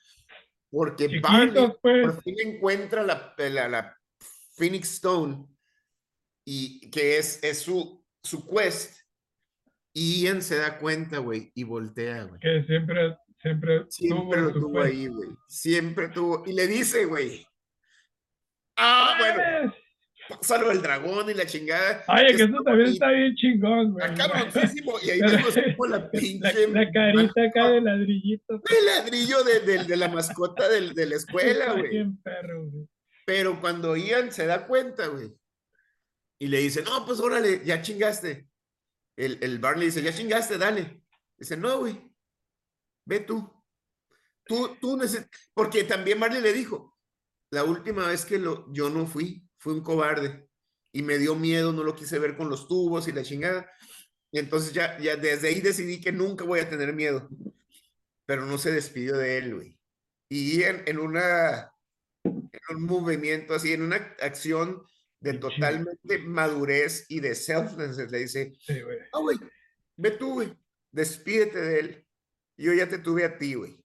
Porque 0.69 1.19
Barney 1.19 1.47
Chiquitos, 1.49 1.77
pues. 1.81 2.05
por 2.07 2.23
fin 2.23 2.35
encuentra 2.39 3.03
la, 3.03 3.33
la, 3.37 3.67
la 3.67 3.97
Phoenix 4.55 4.93
Stone 4.93 5.45
y 6.45 6.89
que 6.89 7.17
es, 7.17 7.43
es 7.43 7.59
su, 7.59 8.03
su 8.23 8.47
quest. 8.47 8.97
Y 9.99 10.21
Ian 10.25 10.41
se 10.43 10.57
da 10.57 10.77
cuenta, 10.77 11.17
güey, 11.17 11.51
y 11.55 11.63
voltea, 11.63 12.25
güey. 12.25 12.39
Que 12.39 12.63
siempre, 12.67 13.17
siempre, 13.41 13.85
Siempre 13.89 14.41
lo 14.41 14.53
tuvo 14.53 14.73
pues. 14.73 14.85
ahí, 14.91 15.07
güey. 15.07 15.29
Siempre 15.47 16.09
tuvo. 16.09 16.43
Y 16.45 16.53
le 16.53 16.67
dice, 16.67 17.05
güey. 17.05 17.47
Ah, 18.75 19.15
bueno, 19.17 19.37
¡Mames! 19.37 19.73
pásalo 20.29 20.71
el 20.71 20.81
dragón 20.83 21.29
y 21.29 21.33
la 21.33 21.45
chingada. 21.47 22.03
Oye, 22.09 22.27
que 22.27 22.43
eso 22.43 22.45
Está 22.45 22.63
también 22.63 22.89
está 22.89 23.09
bien 23.11 23.35
chingón, 23.35 23.93
güey. 23.93 24.05
Está 24.05 24.27
cabroncísimo. 24.29 24.93
Y 25.01 25.09
ahí 25.09 25.21
vemos 25.21 25.55
como 25.75 25.85
la 25.89 26.11
pinche. 26.11 26.67
la 26.67 26.91
carita 26.91 27.41
acá 27.43 27.69
de 27.69 27.81
ladrillitos. 27.81 28.61
El 28.69 28.85
ladrillo 28.85 29.43
de, 29.43 29.59
de- 29.61 29.83
de 29.85 29.97
la 29.97 30.09
mascota 30.09 30.69
del- 30.69 30.93
de 30.93 31.05
la 31.07 31.15
escuela, 31.15 31.73
güey. 31.73 32.05
Pero 33.25 33.59
cuando 33.59 33.95
Ian 33.97 34.31
se 34.31 34.45
da 34.45 34.67
cuenta, 34.67 35.07
güey, 35.07 35.33
y 36.39 36.47
le 36.47 36.59
dice, 36.59 36.83
no, 36.83 37.03
pues 37.05 37.19
órale, 37.19 37.61
ya 37.65 37.81
chingaste. 37.81 38.47
El, 39.17 39.39
el 39.41 39.59
Barney 39.59 39.87
dice, 39.87 40.01
ya 40.01 40.13
chingaste, 40.13 40.57
dale. 40.57 41.03
Dice, 41.37 41.57
no, 41.57 41.79
güey, 41.79 42.09
ve 43.05 43.19
tú. 43.19 43.51
Tú, 44.45 44.77
tú 44.79 44.95
neces-". 44.95 45.27
Porque 45.53 45.83
también 45.83 46.19
Barney 46.19 46.41
le 46.41 46.53
dijo, 46.53 46.97
la 47.49 47.65
última 47.65 48.07
vez 48.07 48.23
que 48.25 48.37
lo, 48.39 48.71
yo 48.71 48.89
no 48.89 49.05
fui, 49.05 49.45
fui 49.57 49.73
un 49.73 49.83
cobarde. 49.83 50.47
Y 50.93 51.01
me 51.01 51.17
dio 51.17 51.35
miedo, 51.35 51.73
no 51.73 51.83
lo 51.83 51.95
quise 51.95 52.19
ver 52.19 52.37
con 52.37 52.49
los 52.49 52.67
tubos 52.67 53.07
y 53.07 53.11
la 53.11 53.23
chingada. 53.23 53.69
Y 54.31 54.39
entonces 54.39 54.71
ya, 54.71 54.97
ya 54.99 55.15
desde 55.17 55.49
ahí 55.49 55.61
decidí 55.61 55.99
que 55.99 56.11
nunca 56.11 56.45
voy 56.45 56.59
a 56.59 56.69
tener 56.69 56.93
miedo. 56.93 57.27
Pero 58.25 58.45
no 58.45 58.57
se 58.57 58.71
despidió 58.71 59.17
de 59.17 59.37
él, 59.37 59.55
güey. 59.55 59.79
Y 60.29 60.59
Ian 60.59 60.83
en 60.85 60.99
una 60.99 61.73
en 62.69 62.77
un 62.77 62.83
movimiento 62.83 63.53
así, 63.53 63.73
en 63.73 63.81
una 63.81 64.15
acción 64.21 64.83
de 65.33 65.39
totalmente 65.39 66.17
madurez 66.19 67.05
y 67.09 67.19
de 67.19 67.35
selflessness, 67.35 68.11
le 68.11 68.19
dice, 68.19 68.53
Sí, 68.59 68.81
güey. 68.81 68.97
no, 69.13 69.21
güey, 69.21 69.37
ve 69.95 70.11
tú, 70.11 70.33
güey, 70.33 70.53
despídete 70.91 71.59
de 71.59 71.79
él. 71.79 72.05
Yo 72.57 72.73
ya 72.73 72.89
te 72.89 72.97
tuve 72.97 73.23
a 73.25 73.37
ti, 73.37 73.53
güey. 73.53 73.77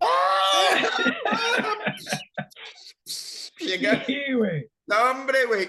Llega, 3.58 4.04
Sí, 4.04 4.20
güey. 4.36 4.68
no, 4.86 5.10
hombre, 5.10 5.44
güey, 5.46 5.68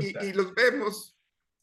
y, 0.00 0.26
y 0.26 0.32
los 0.32 0.54
vemos. 0.54 1.14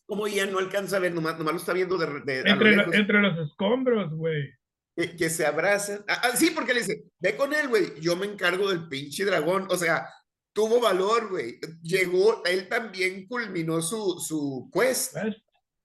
Como 0.08 0.28
ya 0.28 0.46
no 0.46 0.60
alcanza 0.60 0.98
a 0.98 1.00
ver, 1.00 1.14
nomás, 1.14 1.36
nomás 1.38 1.54
lo 1.56 1.60
está 1.60 1.74
viendo 1.74 1.98
de, 1.98 2.06
de- 2.22 2.44
lo 2.44 2.50
Entre, 2.52 2.72
lo- 2.72 2.78
lejos, 2.78 2.94
entre 2.96 3.22
los 3.22 3.50
escombros, 3.50 4.12
güey. 4.14 4.52
que, 4.96 5.16
que 5.16 5.30
se 5.32 5.46
abrazan. 5.46 6.04
Ah, 6.08 6.22
ah, 6.26 6.32
sí, 6.36 6.52
porque 6.52 6.74
le 6.76 6.82
dice, 6.82 7.04
ve 7.20 7.36
con 7.36 7.54
él, 7.54 7.68
güey, 7.70 8.00
yo 8.02 8.16
me 8.16 8.28
encargo 8.28 8.70
del 8.70 8.88
pinche 8.88 9.26
dragón. 9.26 9.68
O 9.72 9.78
sea, 9.78 10.08
tuvo 10.56 10.80
valor, 10.80 11.30
güey. 11.30 11.60
Llegó, 11.84 12.42
él 12.46 12.68
también 12.70 13.28
culminó 13.28 13.82
su, 13.82 14.20
su 14.20 14.72
quest 14.74 15.14
¿ves? 15.16 15.36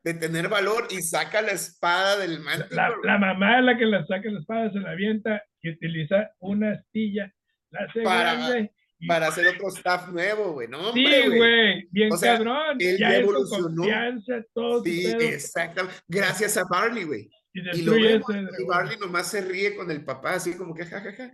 de 0.05 0.15
tener 0.15 0.49
valor 0.49 0.87
y 0.91 1.03
saca 1.03 1.43
la 1.43 1.51
espada 1.53 2.17
del 2.19 2.39
manto. 2.41 2.67
la, 2.71 2.95
la 3.03 3.19
mamá 3.19 3.59
es 3.59 3.65
la 3.65 3.77
que 3.77 3.85
la 3.85 4.07
saca 4.07 4.31
la 4.31 4.39
espada, 4.41 4.71
se 4.73 4.79
la 4.79 4.93
avienta 4.93 5.43
y 5.61 5.71
utiliza 5.73 6.31
una 6.39 6.71
astilla, 6.73 7.35
la 7.71 7.81
hace 7.81 8.03
Para- 8.03 8.35
grande. 8.37 8.73
y- 8.99 9.07
para 9.09 9.29
hacer 9.29 9.47
otro 9.49 9.69
staff 9.69 10.09
nuevo, 10.09 10.53
güey. 10.53 10.69
No, 10.69 10.91
hombre, 10.91 11.23
Sí, 11.23 11.29
güey, 11.37 11.89
bien 11.91 12.13
O 12.13 12.17
sea, 12.19 12.37
cabrón. 12.37 12.77
él 12.79 12.99
ya 12.99 13.17
evolucionó. 13.17 13.75
confianza, 13.77 14.45
todo 14.55 14.85
Sí, 14.85 15.07
exactamente. 15.07 15.97
Gracias 16.07 16.57
a 16.59 16.65
Barley, 16.71 17.05
güey. 17.05 17.31
y 17.55 17.79
Y 17.79 17.83
lo 17.83 17.93
vemos, 17.95 18.31
y. 18.59 18.65
Barley 18.67 18.99
nomás 18.99 19.27
se 19.29 19.41
ríe 19.41 19.75
con 19.75 19.91
el 19.91 20.05
papá, 20.05 20.35
así 20.35 20.55
como 20.55 20.75
que 20.75 20.85
jajaja. 20.85 21.33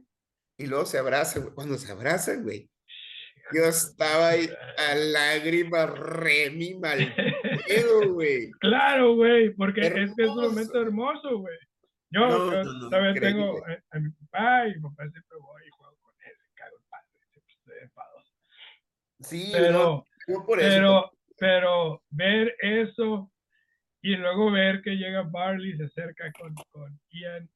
Y 0.57 0.67
luego 0.69 0.87
se 0.87 0.97
abraza, 0.99 1.41
güey. 1.41 1.53
Cuando 1.55 1.77
se 1.77 1.91
abrazan, 1.93 2.43
güey. 2.45 2.71
Yo 3.53 3.65
estaba 3.65 4.31
ahí 4.31 4.49
a 4.79 4.95
lágrimas 4.95 5.91
remi 5.99 6.75
mal 6.75 6.99
pedo, 7.67 8.13
güey. 8.15 8.51
Claro, 8.61 9.15
güey, 9.15 9.51
porque 9.55 9.83
es 9.83 9.93
que 9.95 10.03
es 10.03 10.11
un 10.11 10.21
Hermoso. 10.21 10.49
momento 10.49 10.83
hermoso, 10.83 11.39
güey. 11.39 11.59
Yo, 12.11 12.21
No, 12.27 12.53
yo 12.53 12.65
no, 12.65 12.91
no, 12.91 13.15
tengo 13.15 13.65
a, 13.67 13.97
a 13.97 13.99
mi 14.01 14.11
papá 14.11 14.69
y 14.69 14.75
mi 14.75 14.81
papá 14.81 15.03
siempre 15.11 15.39
voy 15.41 15.63
y 15.67 15.71
juego 15.71 15.97
con 16.03 16.15
él, 16.25 16.33
cago 16.55 16.77
en 16.77 16.89
padre, 16.89 17.07
siempre 17.33 17.53
estoy 17.57 17.75
enfadoso. 17.83 18.33
Sí, 19.21 19.49
Pero, 19.53 20.05
por 20.47 20.61
eso. 20.61 20.69
pero, 20.69 21.11
pero 21.39 22.03
ver 22.11 22.55
eso 22.61 23.31
y 24.03 24.15
luego 24.17 24.51
ver 24.53 24.83
que 24.83 24.91
llega 24.97 25.23
Barley 25.23 25.73
y 25.73 25.77
se 25.77 25.85
acerca 25.85 26.31
con, 26.33 26.55
con 26.71 27.01
Ian 27.11 27.51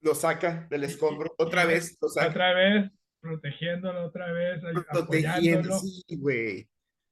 Lo 0.00 0.14
saca 0.14 0.66
del 0.70 0.84
escombro. 0.84 1.34
Otra 1.38 1.64
y- 1.64 1.68
vez 1.68 1.96
lo 2.00 2.08
saca. 2.08 2.28
otra 2.28 2.52
vez, 2.52 2.90
protegiéndolo 3.24 4.04
otra 4.06 4.30
vez, 4.32 4.60
apoyándolo. 4.90 5.78
sí, 5.78 6.02
güey. 6.18 6.68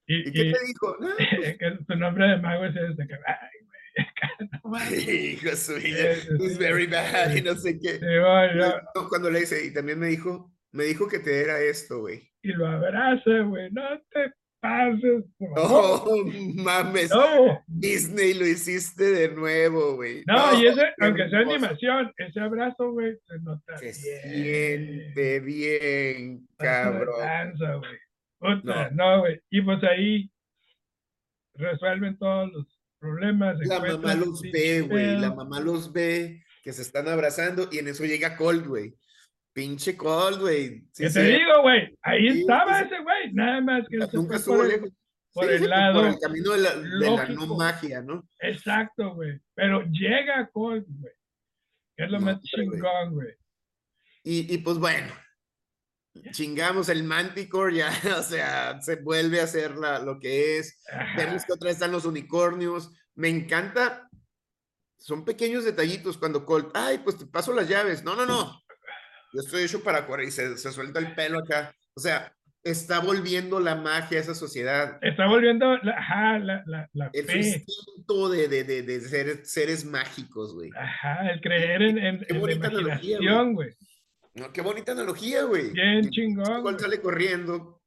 Y, 0.06 0.28
¿Y 0.28 0.32
qué 0.32 0.42
y- 0.48 0.52
te 0.52 0.58
dijo? 0.66 0.96
No, 1.00 1.08
que 1.58 1.78
su 1.86 1.96
nombre 1.96 2.26
de 2.28 2.36
mago 2.38 2.66
es 2.66 2.76
este 2.76 3.06
que, 3.06 3.14
ay, 3.14 3.58
güey, 4.62 5.32
hijo 5.32 5.56
suyo, 5.56 6.12
it's 6.40 6.58
very 6.58 6.86
bad 6.86 7.34
y 7.34 7.40
no 7.42 7.54
sé 7.54 7.78
qué. 7.80 7.98
Sí, 7.98 8.04
No, 8.94 9.08
Cuando 9.08 9.30
le 9.30 9.40
dice, 9.40 9.64
y 9.64 9.72
también 9.72 9.98
me 9.98 10.08
dijo, 10.08 10.52
me 10.72 10.84
dijo 10.84 11.08
que 11.08 11.18
te 11.18 11.40
era 11.42 11.60
esto, 11.60 12.00
güey. 12.00 12.30
y 12.42 12.48
lo 12.52 12.66
abraza, 12.66 13.38
güey, 13.46 13.70
no 13.72 13.82
te 14.10 14.32
pases. 14.62 15.24
Oh, 15.56 16.24
mames. 16.54 17.10
No, 17.10 17.62
Disney 17.66 18.32
lo 18.32 18.46
hiciste 18.46 19.04
de 19.04 19.28
nuevo, 19.34 19.96
güey. 19.96 20.22
no, 20.26 20.58
y 20.58 20.66
ese, 20.68 20.82
aunque 21.00 21.28
sea 21.28 21.40
hermoso. 21.40 21.56
animación, 21.56 22.12
ese 22.16 22.40
abrazo, 22.40 22.92
güey, 22.92 23.18
se 23.26 23.38
nota 23.40 23.76
Se 23.78 23.92
siente 23.92 25.40
bien, 25.40 26.48
cabrón. 26.56 27.16
güey. 28.40 28.62
No, 28.92 29.20
güey. 29.20 29.40
Y 29.50 29.62
pues 29.62 29.82
ahí 29.84 30.30
resuelven 31.54 32.16
todos 32.18 32.52
los 32.52 32.78
problemas. 32.98 33.58
La 33.66 33.80
mamá 33.80 34.14
los 34.14 34.40
ve, 34.42 34.80
güey. 34.82 35.18
La 35.18 35.34
mamá 35.34 35.60
los 35.60 35.92
ve 35.92 36.42
que 36.62 36.72
se 36.72 36.82
están 36.82 37.08
abrazando 37.08 37.68
y 37.72 37.78
en 37.78 37.88
eso 37.88 38.04
llega 38.04 38.36
Cold, 38.36 38.66
güey. 38.66 38.94
Pinche 39.52 39.96
Cold, 39.96 40.40
güey. 40.40 40.80
Sí, 40.92 41.04
¿Qué 41.04 41.08
sí, 41.10 41.14
te 41.14 41.22
digo, 41.24 41.62
güey? 41.62 41.96
Ahí 42.02 42.30
Sí, 42.30 42.40
estaba 42.40 42.78
sí, 42.80 42.84
ese 42.86 43.02
güey. 43.02 43.32
Nada 43.32 43.60
más 43.60 43.82
que 43.88 43.96
Nunca 44.12 44.36
estuvo 44.36 44.56
por 44.56 44.64
el- 44.66 44.72
lejos. 44.72 44.90
por 45.34 45.50
el 45.50 45.58
sí, 45.60 45.66
lado 45.66 46.00
Por 46.00 46.08
el 46.10 46.18
camino 46.18 46.52
de 46.52 46.58
la, 46.58 46.74
de 46.76 47.10
la 47.10 47.28
no 47.28 47.46
magia, 47.56 48.00
¿no? 48.02 48.26
Exacto, 48.40 49.14
güey. 49.14 49.40
Pero 49.54 49.82
llega 49.90 50.48
Colt, 50.52 50.86
güey. 50.88 51.12
Que 51.96 52.04
es 52.04 52.10
lo 52.10 52.18
No, 52.20 52.26
más 52.26 52.40
chingón, 52.42 53.12
güey. 53.14 53.34
Y, 54.24 54.54
y 54.54 54.58
pues 54.58 54.78
bueno, 54.78 55.12
chingamos 56.30 56.88
el 56.88 57.02
Manticore, 57.04 57.74
ya, 57.76 57.90
o 58.18 58.22
sea, 58.22 58.80
se 58.80 58.96
vuelve 58.96 59.40
a 59.40 59.44
hacer 59.44 59.76
la, 59.76 59.98
lo 59.98 60.18
que 60.18 60.58
es. 60.58 60.82
Ajá. 60.90 61.16
Vemos 61.16 61.44
que 61.44 61.52
otra 61.52 61.66
vez 61.66 61.76
están 61.76 61.92
los 61.92 62.04
unicornios. 62.04 62.90
Me 63.14 63.28
encanta. 63.28 64.08
Son 64.98 65.24
pequeños 65.24 65.64
detallitos 65.64 66.16
cuando 66.16 66.46
Colt, 66.46 66.70
ay, 66.74 66.98
pues 66.98 67.18
te 67.18 67.26
paso 67.26 67.52
las 67.52 67.68
llaves. 67.68 68.04
No, 68.04 68.14
no, 68.14 68.24
no. 68.24 68.61
Yo 69.32 69.40
estoy 69.40 69.62
hecho 69.64 69.82
para 69.82 70.06
correr 70.06 70.28
y 70.28 70.30
se, 70.30 70.56
se 70.58 70.72
suelta 70.72 70.98
el 71.00 71.14
pelo 71.14 71.38
acá. 71.40 71.74
O 71.94 72.00
sea, 72.00 72.34
está 72.62 73.00
volviendo 73.00 73.58
la 73.60 73.74
magia 73.74 74.18
a 74.18 74.20
esa 74.20 74.34
sociedad. 74.34 74.98
Está 75.02 75.26
volviendo 75.26 75.76
la, 75.78 75.92
ajá, 75.92 76.38
la, 76.38 76.62
la, 76.66 76.88
la 76.92 77.10
El 77.12 77.24
fe. 77.26 77.38
instinto 77.38 78.28
de, 78.28 78.48
de, 78.48 78.64
de, 78.64 78.82
de 78.82 79.00
ser 79.00 79.44
seres 79.46 79.84
mágicos, 79.84 80.54
güey. 80.54 80.70
Ajá, 80.76 81.30
el 81.30 81.40
creer 81.40 81.82
en, 81.82 81.98
en, 81.98 82.18
Qué 82.20 82.26
en 82.28 82.34
la 82.34 82.40
bonita 82.40 82.66
analogía, 82.68 83.18
güey. 83.18 83.26
imaginación. 83.28 83.76
No, 84.34 84.52
qué 84.52 84.60
bonita 84.62 84.92
analogía, 84.92 85.42
güey. 85.44 85.70
Bien 85.72 86.04
Y 86.04 86.10
chingón. 86.10 86.44
igual 86.58 86.62
güey. 86.62 86.78
sale 86.78 87.00
corriendo. 87.00 87.82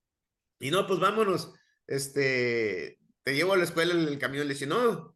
Y 0.60 0.71
no, 0.71 0.86
pues 0.88 0.99
vámonos. 0.99 1.53
Este, 1.88 2.99
te 3.23 3.36
llevo 3.36 3.53
a 3.53 3.58
la 3.58 3.63
escuela 3.63 3.93
en 3.93 4.01
el 4.08 4.17
camión. 4.19 4.47
Le 4.47 4.53
dice, 4.53 4.67
no, 4.67 5.15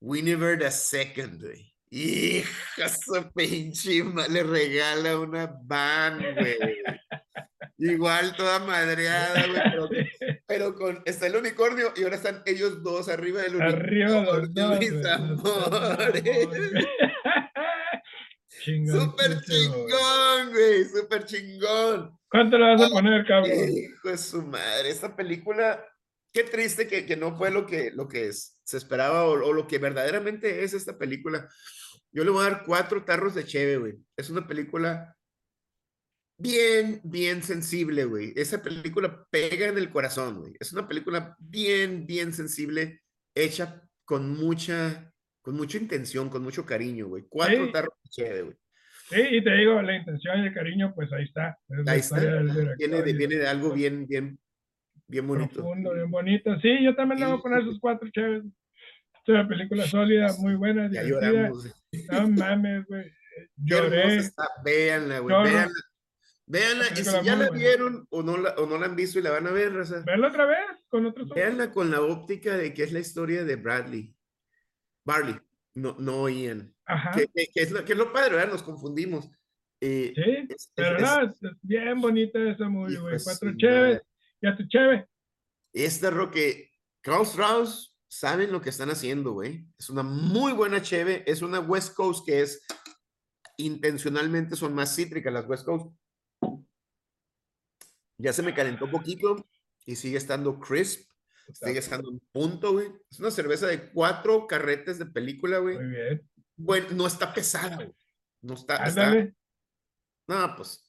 we 0.00 0.22
never 0.22 0.62
a 0.64 0.70
second, 0.70 1.40
güey. 1.42 1.74
Hija 1.90 2.88
su 2.88 3.32
pinche 3.32 4.02
le 4.28 4.42
regala 4.42 5.18
una 5.18 5.52
van, 5.62 6.18
güey. 6.34 6.56
Igual 7.78 8.34
toda 8.36 8.58
madreada, 8.60 9.46
güey, 9.46 9.60
pero, 9.70 9.88
pero 10.46 10.74
con, 10.74 11.02
está 11.04 11.26
el 11.26 11.36
unicornio 11.36 11.92
y 11.94 12.04
ahora 12.04 12.16
están 12.16 12.42
ellos 12.46 12.82
dos 12.82 13.08
arriba 13.08 13.42
del 13.42 13.56
unicornio. 13.56 14.30
Arriba 14.32 14.68
los 14.68 14.78
mis 14.78 15.02
dos, 15.02 15.12
amores. 15.12 16.22
Chingón, 18.64 19.12
güey. 19.12 19.40
chingón, 19.42 20.50
güey, 20.50 20.84
súper 20.86 21.24
chingón. 21.24 22.18
¿Cuánto 22.28 22.58
le 22.58 22.74
vas 22.74 22.82
a 22.82 22.88
poner, 22.88 23.24
cabrón? 23.24 23.52
Hijo 23.52 24.08
de 24.08 24.18
su 24.18 24.42
madre, 24.42 24.90
esta 24.90 25.14
película, 25.14 25.84
qué 26.36 26.44
triste 26.44 26.86
que, 26.86 27.06
que 27.06 27.16
no 27.16 27.36
fue 27.36 27.50
lo 27.50 27.66
que, 27.66 27.90
lo 27.92 28.06
que 28.08 28.26
es- 28.28 28.60
se 28.64 28.76
esperaba 28.76 29.24
o, 29.24 29.32
o 29.32 29.52
lo 29.54 29.66
que 29.66 29.78
verdaderamente 29.78 30.62
es 30.64 30.74
esta 30.74 30.98
película. 30.98 31.48
Yo 32.12 32.24
le 32.24 32.30
voy 32.30 32.44
a 32.46 32.50
dar 32.50 32.64
cuatro 32.64 33.04
tarros 33.04 33.34
de 33.34 33.44
cheve, 33.44 33.76
güey. 33.78 33.94
Es 34.16 34.28
una 34.30 34.46
película 34.46 35.16
bien, 36.38 37.00
bien 37.04 37.42
sensible, 37.42 38.04
güey. 38.04 38.32
Esa 38.36 38.62
película 38.62 39.26
pega 39.30 39.68
en 39.68 39.78
el 39.78 39.90
corazón, 39.90 40.40
güey. 40.40 40.54
Es 40.60 40.72
una 40.72 40.86
película 40.86 41.34
bien, 41.38 42.06
bien 42.06 42.32
sensible, 42.32 43.02
hecha 43.34 43.82
con 44.04 44.30
mucha, 44.36 45.12
con 45.42 45.54
mucha 45.56 45.78
intención, 45.78 46.28
con 46.28 46.42
mucho 46.42 46.64
cariño, 46.66 47.08
güey. 47.08 47.24
Cuatro 47.28 47.66
Sí. 47.66 47.72
tarros 47.72 47.94
de 48.04 48.10
cheve, 48.10 48.42
güey. 48.42 48.56
Sí, 49.08 49.20
y 49.36 49.44
te 49.44 49.52
digo, 49.52 49.80
la 49.82 49.96
intención 49.96 50.40
y 50.40 50.48
el 50.48 50.54
cariño, 50.54 50.92
pues 50.94 51.12
ahí 51.12 51.24
está. 51.24 51.56
Es 51.68 51.88
Ahí 51.88 52.00
está. 52.00 52.16
Viene 52.76 53.02
de, 53.02 53.12
viene 53.12 53.36
de 53.36 53.46
algo 53.46 53.72
bien, 53.72 54.06
bien, 54.06 54.38
bien 55.08 55.26
bonito. 55.26 55.54
profundo, 55.54 55.94
bien 55.94 56.10
bonito. 56.10 56.58
Sí, 56.60 56.82
yo 56.84 56.94
también 56.94 57.20
le 57.20 57.26
voy 57.26 57.38
a 57.38 57.42
poner 57.42 57.62
sus 57.64 57.78
cuatro 57.80 58.08
chéves. 58.10 58.44
Es 58.44 59.28
una 59.28 59.48
película 59.48 59.86
sólida, 59.86 60.28
muy 60.38 60.54
buena, 60.54 60.90
Ya 60.90 61.02
divertida. 61.02 61.30
lloramos. 61.32 61.74
No 62.12 62.28
mames, 62.30 62.86
güey. 62.86 63.12
Lloré. 63.56 64.16
está. 64.16 64.44
Véanla, 64.64 65.18
güey. 65.20 65.36
Véanla. 65.42 65.74
Véanla. 66.46 66.84
Y 66.92 66.96
si 67.04 67.24
ya 67.24 67.36
la 67.36 67.50
vieron 67.50 68.06
o 68.10 68.22
no 68.22 68.36
la, 68.36 68.50
o 68.50 68.66
no 68.66 68.78
la 68.78 68.86
han 68.86 68.94
visto 68.96 69.18
y 69.18 69.22
la 69.22 69.30
van 69.32 69.46
a 69.48 69.50
ver, 69.50 69.72
raza, 69.74 70.02
Verlo 70.06 70.28
otra 70.28 70.46
vez 70.46 70.58
con 70.88 71.06
otros 71.06 71.26
ojos. 71.26 71.34
véanla 71.34 71.72
con 71.72 71.90
la 71.90 72.00
óptica 72.02 72.56
de 72.56 72.72
que 72.72 72.84
es 72.84 72.92
la 72.92 73.00
historia 73.00 73.44
de 73.44 73.56
Bradley. 73.56 74.14
Barley, 75.04 75.36
no, 75.74 75.96
no 75.98 76.28
Ian. 76.28 76.72
Ajá. 76.84 77.10
Que, 77.12 77.26
que- 77.34 77.48
que 77.52 77.62
es 77.62 77.72
lo, 77.72 77.84
que 77.84 77.92
es 77.92 77.98
lo 77.98 78.12
padre, 78.12 78.36
¿verdad? 78.36 78.52
Nos 78.52 78.62
confundimos. 78.62 79.28
Eh, 79.80 80.12
Sí, 80.14 80.22
es- 80.24 80.50
es- 80.50 80.72
pero 80.74 80.98
es- 80.98 81.38
bien 81.62 82.00
bonita 82.00 82.38
esa 82.48 82.68
movie, 82.68 82.96
güey. 82.98 83.16
Cuatro 83.22 83.50
madre. 83.52 84.00
Ya 84.42 84.56
tu 84.56 84.66
cheve. 84.68 85.08
Esta 85.72 86.10
Roque, 86.10 86.72
Carl 87.02 87.22
Strauss 87.22 87.96
saben 88.08 88.52
lo 88.52 88.60
que 88.60 88.70
están 88.70 88.90
haciendo, 88.90 89.32
güey. 89.32 89.66
Es 89.78 89.90
una 89.90 90.02
muy 90.02 90.52
buena 90.52 90.82
cheve. 90.82 91.24
Es 91.26 91.42
una 91.42 91.60
West 91.60 91.94
Coast 91.94 92.24
que 92.24 92.42
es 92.42 92.62
intencionalmente 93.58 94.56
son 94.56 94.74
más 94.74 94.94
cítricas 94.94 95.32
las 95.32 95.46
West 95.46 95.64
Coast. 95.64 95.96
Ya 98.18 98.32
se 98.32 98.42
me 98.42 98.54
calentó 98.54 98.86
un 98.86 98.90
poquito 98.90 99.46
y 99.84 99.96
sigue 99.96 100.16
estando 100.16 100.58
crisp. 100.58 101.10
Sigue 101.52 101.78
estando 101.78 102.10
en 102.10 102.20
punto, 102.32 102.72
güey. 102.72 102.88
Es 103.10 103.20
una 103.20 103.30
cerveza 103.30 103.66
de 103.68 103.90
cuatro 103.92 104.46
carretes 104.46 104.98
de 104.98 105.06
película, 105.06 105.58
güey. 105.58 105.76
Muy 105.76 105.88
bien. 105.88 106.30
Bueno, 106.56 106.86
no 106.92 107.06
está 107.06 107.32
pesada, 107.32 107.76
güey. 107.76 107.94
No 108.42 108.54
está, 108.54 108.84
está-. 108.84 109.32
No, 110.26 110.56
pues. 110.56 110.82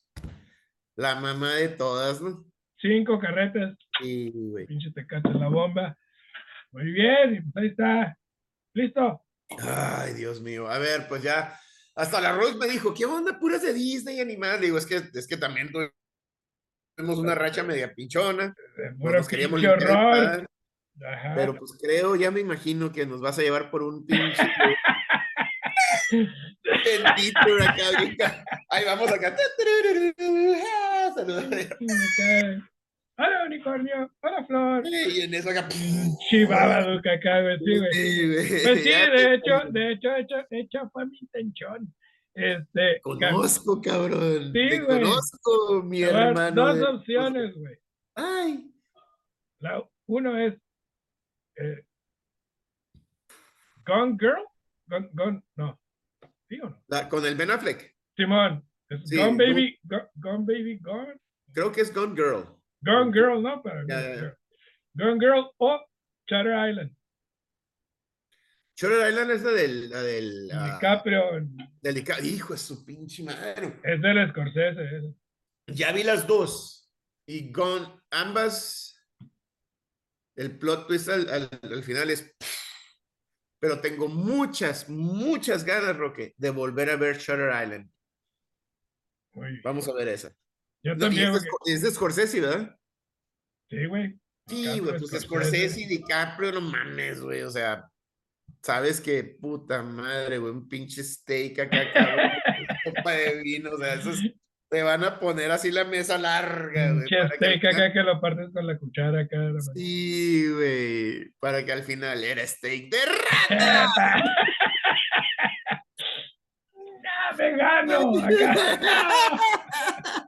La 0.95 1.19
mamá 1.19 1.53
de 1.53 1.69
todas, 1.69 2.21
¿no? 2.21 2.46
Cinco 2.79 3.19
carretas. 3.19 3.77
Y, 4.01 4.31
güey. 4.31 4.65
Pinche 4.67 4.91
tecate 4.91 5.29
en 5.29 5.39
la 5.39 5.49
bomba. 5.49 5.97
Muy 6.71 6.91
bien. 6.91 7.51
Pues 7.51 7.63
ahí 7.63 7.69
está. 7.69 8.17
¿Listo? 8.73 9.21
Ay, 9.59 10.13
Dios 10.13 10.41
mío. 10.41 10.67
A 10.67 10.77
ver, 10.77 11.07
pues 11.07 11.23
ya. 11.23 11.59
Hasta 11.95 12.21
la 12.21 12.31
Rose 12.33 12.57
me 12.57 12.67
dijo, 12.67 12.93
¿qué 12.93 13.05
onda? 13.05 13.39
Puras 13.39 13.63
de 13.63 13.73
Disney 13.73 14.19
animadas. 14.19 14.61
Digo, 14.61 14.77
es 14.77 14.85
que, 14.85 15.01
es 15.13 15.27
que 15.27 15.37
también 15.37 15.71
tuvimos 15.71 17.17
una 17.17 17.33
racha 17.33 17.63
media 17.63 17.93
pinchona. 17.93 18.53
Puro 18.99 19.17
nos 19.17 19.27
queríamos 19.27 19.59
limpiar 19.59 20.47
Ajá. 20.99 21.33
Pero 21.35 21.55
pues 21.55 21.77
creo, 21.79 22.15
ya 22.15 22.31
me 22.31 22.39
imagino 22.39 22.91
que 22.91 23.05
nos 23.05 23.21
vas 23.21 23.37
a 23.37 23.43
llevar 23.43 23.69
por 23.69 23.83
un 23.83 24.05
pinche. 24.05 24.41
bendito 26.85 27.39
acá, 27.63 28.43
Ahí 28.69 28.85
vamos 28.85 29.11
acá. 29.11 29.35
Saludos. 31.15 31.45
Ok. 31.45 32.63
Hola, 33.19 33.45
unicornio. 33.47 34.11
Hola, 34.21 34.45
flor. 34.45 34.83
Y 34.85 35.21
en 35.21 35.33
eso 35.33 35.49
acá. 35.49 35.67
Chivaba, 36.29 36.83
güey. 36.83 36.99
Sí, 37.01 37.79
güey. 37.79 37.91
Sí, 37.93 38.27
güey, 38.27 38.63
Pues 38.63 38.83
sí, 38.83 38.89
de 38.89 39.33
hecho, 39.33 39.71
de 39.71 39.91
hecho, 39.93 40.09
de 40.09 40.19
hecho, 40.21 40.35
de 40.51 40.59
hecho 40.59 40.89
fue 40.93 41.05
mi 41.07 41.17
intención. 41.17 41.93
Este, 42.35 43.01
Conozco, 43.01 43.81
cabrón. 43.81 44.51
Sí, 44.53 44.69
Te 44.69 44.79
güey. 44.81 45.01
conozco, 45.01 45.81
mi 45.83 46.03
hermano. 46.03 46.51
Dos 46.67 46.77
de- 46.77 46.85
opciones, 46.85 47.55
güey. 47.55 47.75
Ay. 48.13 48.71
La, 49.61 49.83
uno 50.05 50.37
es 50.37 50.53
eh, 51.55 51.83
Gone 53.83 54.15
Girl. 54.19 54.43
Gone, 54.85 55.09
Gone, 55.13 55.41
no. 55.55 55.79
¿Sí 56.47 56.59
o 56.61 56.69
no? 56.69 56.83
La- 56.87 57.09
con 57.09 57.25
el 57.25 57.33
Ben 57.35 57.49
Affleck. 57.49 57.95
Simón. 58.15 58.63
Sí, 59.05 59.17
Gone. 59.17 59.37
Baby, 59.37 59.79
Go- 59.83 60.09
Gone 60.15 60.45
Baby, 60.45 60.79
Gone. 60.79 61.19
Creo 61.53 61.71
que 61.71 61.81
es 61.81 61.93
Gone 61.93 62.15
Girl. 62.15 62.45
Gone 62.81 63.11
Girl, 63.11 63.41
no, 63.41 63.61
pero 63.61 63.81
Gone 63.81 63.87
ya. 63.89 64.15
Girl. 64.15 64.37
Gone 64.93 65.19
Girl 65.19 65.51
o 65.57 65.85
Shutter 66.27 66.69
Island. 66.69 66.95
Shutter 68.77 69.09
Island 69.09 69.31
es 69.31 69.43
la 69.43 69.51
del. 69.51 69.89
La 69.89 70.01
del, 70.03 70.47
DiCaprio 70.49 71.37
en- 71.37 71.57
del 71.81 71.95
Dica- 71.95 72.19
Hijo 72.21 72.53
de 72.53 72.59
su 72.59 72.85
pinche 72.85 73.23
madre. 73.23 73.79
es 73.83 74.01
del 74.01 74.29
Scorsese. 74.29 74.83
ese. 74.97 75.15
Ya 75.67 75.91
vi 75.91 76.03
las 76.03 76.27
dos. 76.27 76.89
Y 77.27 77.51
Gone. 77.51 77.87
Ambas. 78.11 78.93
El 80.35 80.57
plot 80.57 80.87
twist 80.87 81.09
al, 81.09 81.27
al- 81.29 81.49
al 81.63 81.83
final 81.83 82.09
es. 82.11 82.33
Pero 83.59 83.81
tengo 83.81 84.07
muchas, 84.07 84.87
muchas 84.87 85.63
ganas, 85.65 85.97
Roque, 85.97 86.35
de 86.37 86.51
volver 86.51 86.91
a 86.91 86.95
ver 86.95 87.17
Shutter 87.17 87.49
Island. 87.63 87.89
Muy 89.37 89.51
bien. 89.51 89.61
Vamos 89.63 89.87
a 89.87 89.93
ver 89.93 90.07
esa. 90.07 90.29
Yo 90.83 90.95
No, 90.95 90.97
y 90.97 90.99
también, 90.99 91.31
es, 91.31 91.81
de, 91.81 91.87
es 91.87 91.93
Scorsese, 91.93 92.41
¿verdad? 92.41 92.75
Sí, 93.69 93.85
güey. 93.85 94.19
Sí, 94.47 94.79
güey, 94.79 94.97
pues 94.97 95.21
Scorsese 95.21 95.81
y 95.81 95.85
DiCaprio, 95.85 96.53
no 96.53 96.61
mames, 96.61 97.21
güey, 97.21 97.41
o 97.41 97.49
sea, 97.49 97.87
sabes 98.61 98.99
que 99.01 99.23
puta 99.23 99.83
madre, 99.83 100.37
güey, 100.37 100.53
un 100.53 100.67
pinche 100.67 101.03
steak 101.03 101.59
acá, 101.59 101.77
cabrón, 101.93 102.31
copa 102.85 103.11
de 103.11 103.41
vino, 103.43 103.71
o 103.71 103.77
sea, 103.77 103.93
esos 103.95 104.21
te 104.69 104.83
van 104.83 105.03
a 105.03 105.19
poner 105.19 105.51
así 105.51 105.71
la 105.71 105.83
mesa 105.83 106.17
larga, 106.17 106.93
güey. 106.93 107.05
Pinche 107.05 107.17
para 107.17 107.29
que 107.29 107.35
steak 107.35 107.65
acá 107.65 107.93
que 107.93 108.03
lo 108.03 108.19
partes 108.21 108.49
con 108.53 108.65
la 108.65 108.77
cuchara 108.77 109.21
acá. 109.21 109.37
Sí, 109.75 110.49
güey, 110.51 111.29
para 111.39 111.63
que 111.63 111.73
al 111.73 111.83
final 111.83 112.23
era 112.23 112.47
steak 112.47 112.89
de 112.89 112.97
rata. 113.49 114.23
¡No, 116.73 117.37
vegano! 117.57 118.17
Acá. 118.19 118.55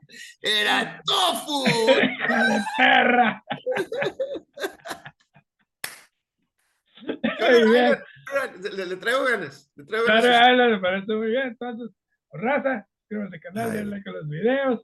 Era 0.42 1.00
tofu. 1.04 1.64
¡No, 2.28 2.64
perra! 2.76 3.42
Muy 7.40 7.72
bien. 7.72 7.98
Le, 8.76 8.86
le 8.86 8.96
traigo 8.96 9.24
ganas, 9.24 9.70
le 9.76 9.84
traigo 9.84 10.06
ganas. 10.06 10.24
Island 10.52 10.72
me 10.72 10.78
parece 10.80 11.14
muy 11.14 11.30
bien. 11.30 11.48
Entonces, 11.48 11.90
raza, 12.32 12.86
suscríbanse 13.00 13.36
al 13.36 13.40
canal, 13.42 13.72
denle 13.72 13.90
like 13.96 14.08
a 14.08 14.12
los 14.12 14.28
videos. 14.28 14.80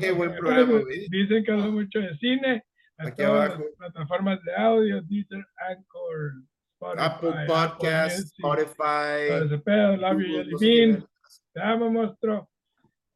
Qué 0.00 0.12
buen 0.12 0.32
de 0.32 0.38
programa. 0.38 0.80
Dicen 1.10 1.44
que 1.44 1.52
hablo 1.52 1.72
mucho 1.72 1.98
de 2.00 2.16
cine. 2.18 2.64
Aquí 2.98 3.22
abajo. 3.22 3.62
las 3.62 3.92
plataformas 3.92 4.42
de 4.42 4.54
audio, 4.54 5.02
Deezer, 5.02 5.46
Anchor, 5.68 6.32
Spotify, 6.80 7.04
Apple 7.04 7.46
Podcast, 7.46 8.18
Music, 8.18 8.34
todo 8.40 8.54
Spotify. 8.54 9.44
ese 9.44 9.58
pedo, 9.58 9.96
Love 9.96 10.18
You, 10.18 10.26
Google, 10.26 10.44
Jelly 10.58 10.86
Bean. 10.86 11.08
Te 11.56 11.62
amo, 11.62 11.90
monstruo. 11.90 12.50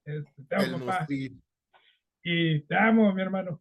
Este, 0.02 0.42
te 0.48 0.56
amo, 0.56 0.78
papá. 0.86 1.06
Y 2.22 2.60
te 2.62 2.74
amo, 2.74 3.12
mi 3.12 3.20
hermano. 3.20 3.60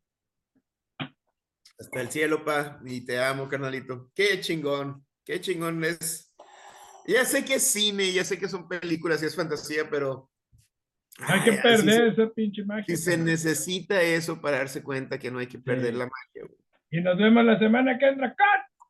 Hasta 1.78 2.00
el 2.00 2.10
cielo, 2.10 2.46
pa. 2.46 2.80
Y 2.86 3.06
te 3.06 3.22
amo, 3.22 3.50
carnalito. 3.50 4.10
Qué 4.16 4.40
chingón. 4.40 5.06
Qué 5.26 5.42
chingón 5.42 5.84
es. 5.84 6.34
Ya 7.06 7.26
sé 7.26 7.44
que 7.44 7.56
es 7.56 7.64
cine, 7.64 8.10
ya 8.14 8.24
sé 8.24 8.40
que 8.40 8.48
son 8.48 8.70
películas 8.70 9.22
y 9.22 9.26
es 9.26 9.36
fantasía, 9.36 9.90
pero. 9.90 10.30
Hay 11.28 11.42
que 11.44 11.52
ay, 11.52 11.58
perder 11.62 12.16
se- 12.16 12.22
esa 12.24 12.34
pinche 12.34 12.64
magia. 12.64 12.86
Si 12.86 12.96
se 12.96 13.18
necesita 13.18 14.02
eso 14.02 14.40
para 14.40 14.60
darse 14.60 14.82
cuenta 14.82 15.20
que 15.20 15.30
no 15.30 15.40
hay 15.40 15.48
que 15.48 15.60
perder 15.60 15.92
Sí. 15.92 16.00
la 16.00 16.06
magia. 16.06 16.48
güey. 16.48 16.58
Y 16.92 17.02
nos 17.02 17.18
vemos 17.18 17.44
la 17.44 17.60
semana 17.60 18.00
que 18.00 18.08
entra 18.08 18.30
con 18.30 18.88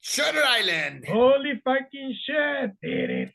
Shutter 0.00 0.42
Island. 0.60 1.04
Holy 1.08 1.60
fucking 1.60 2.10
shit. 2.14 3.30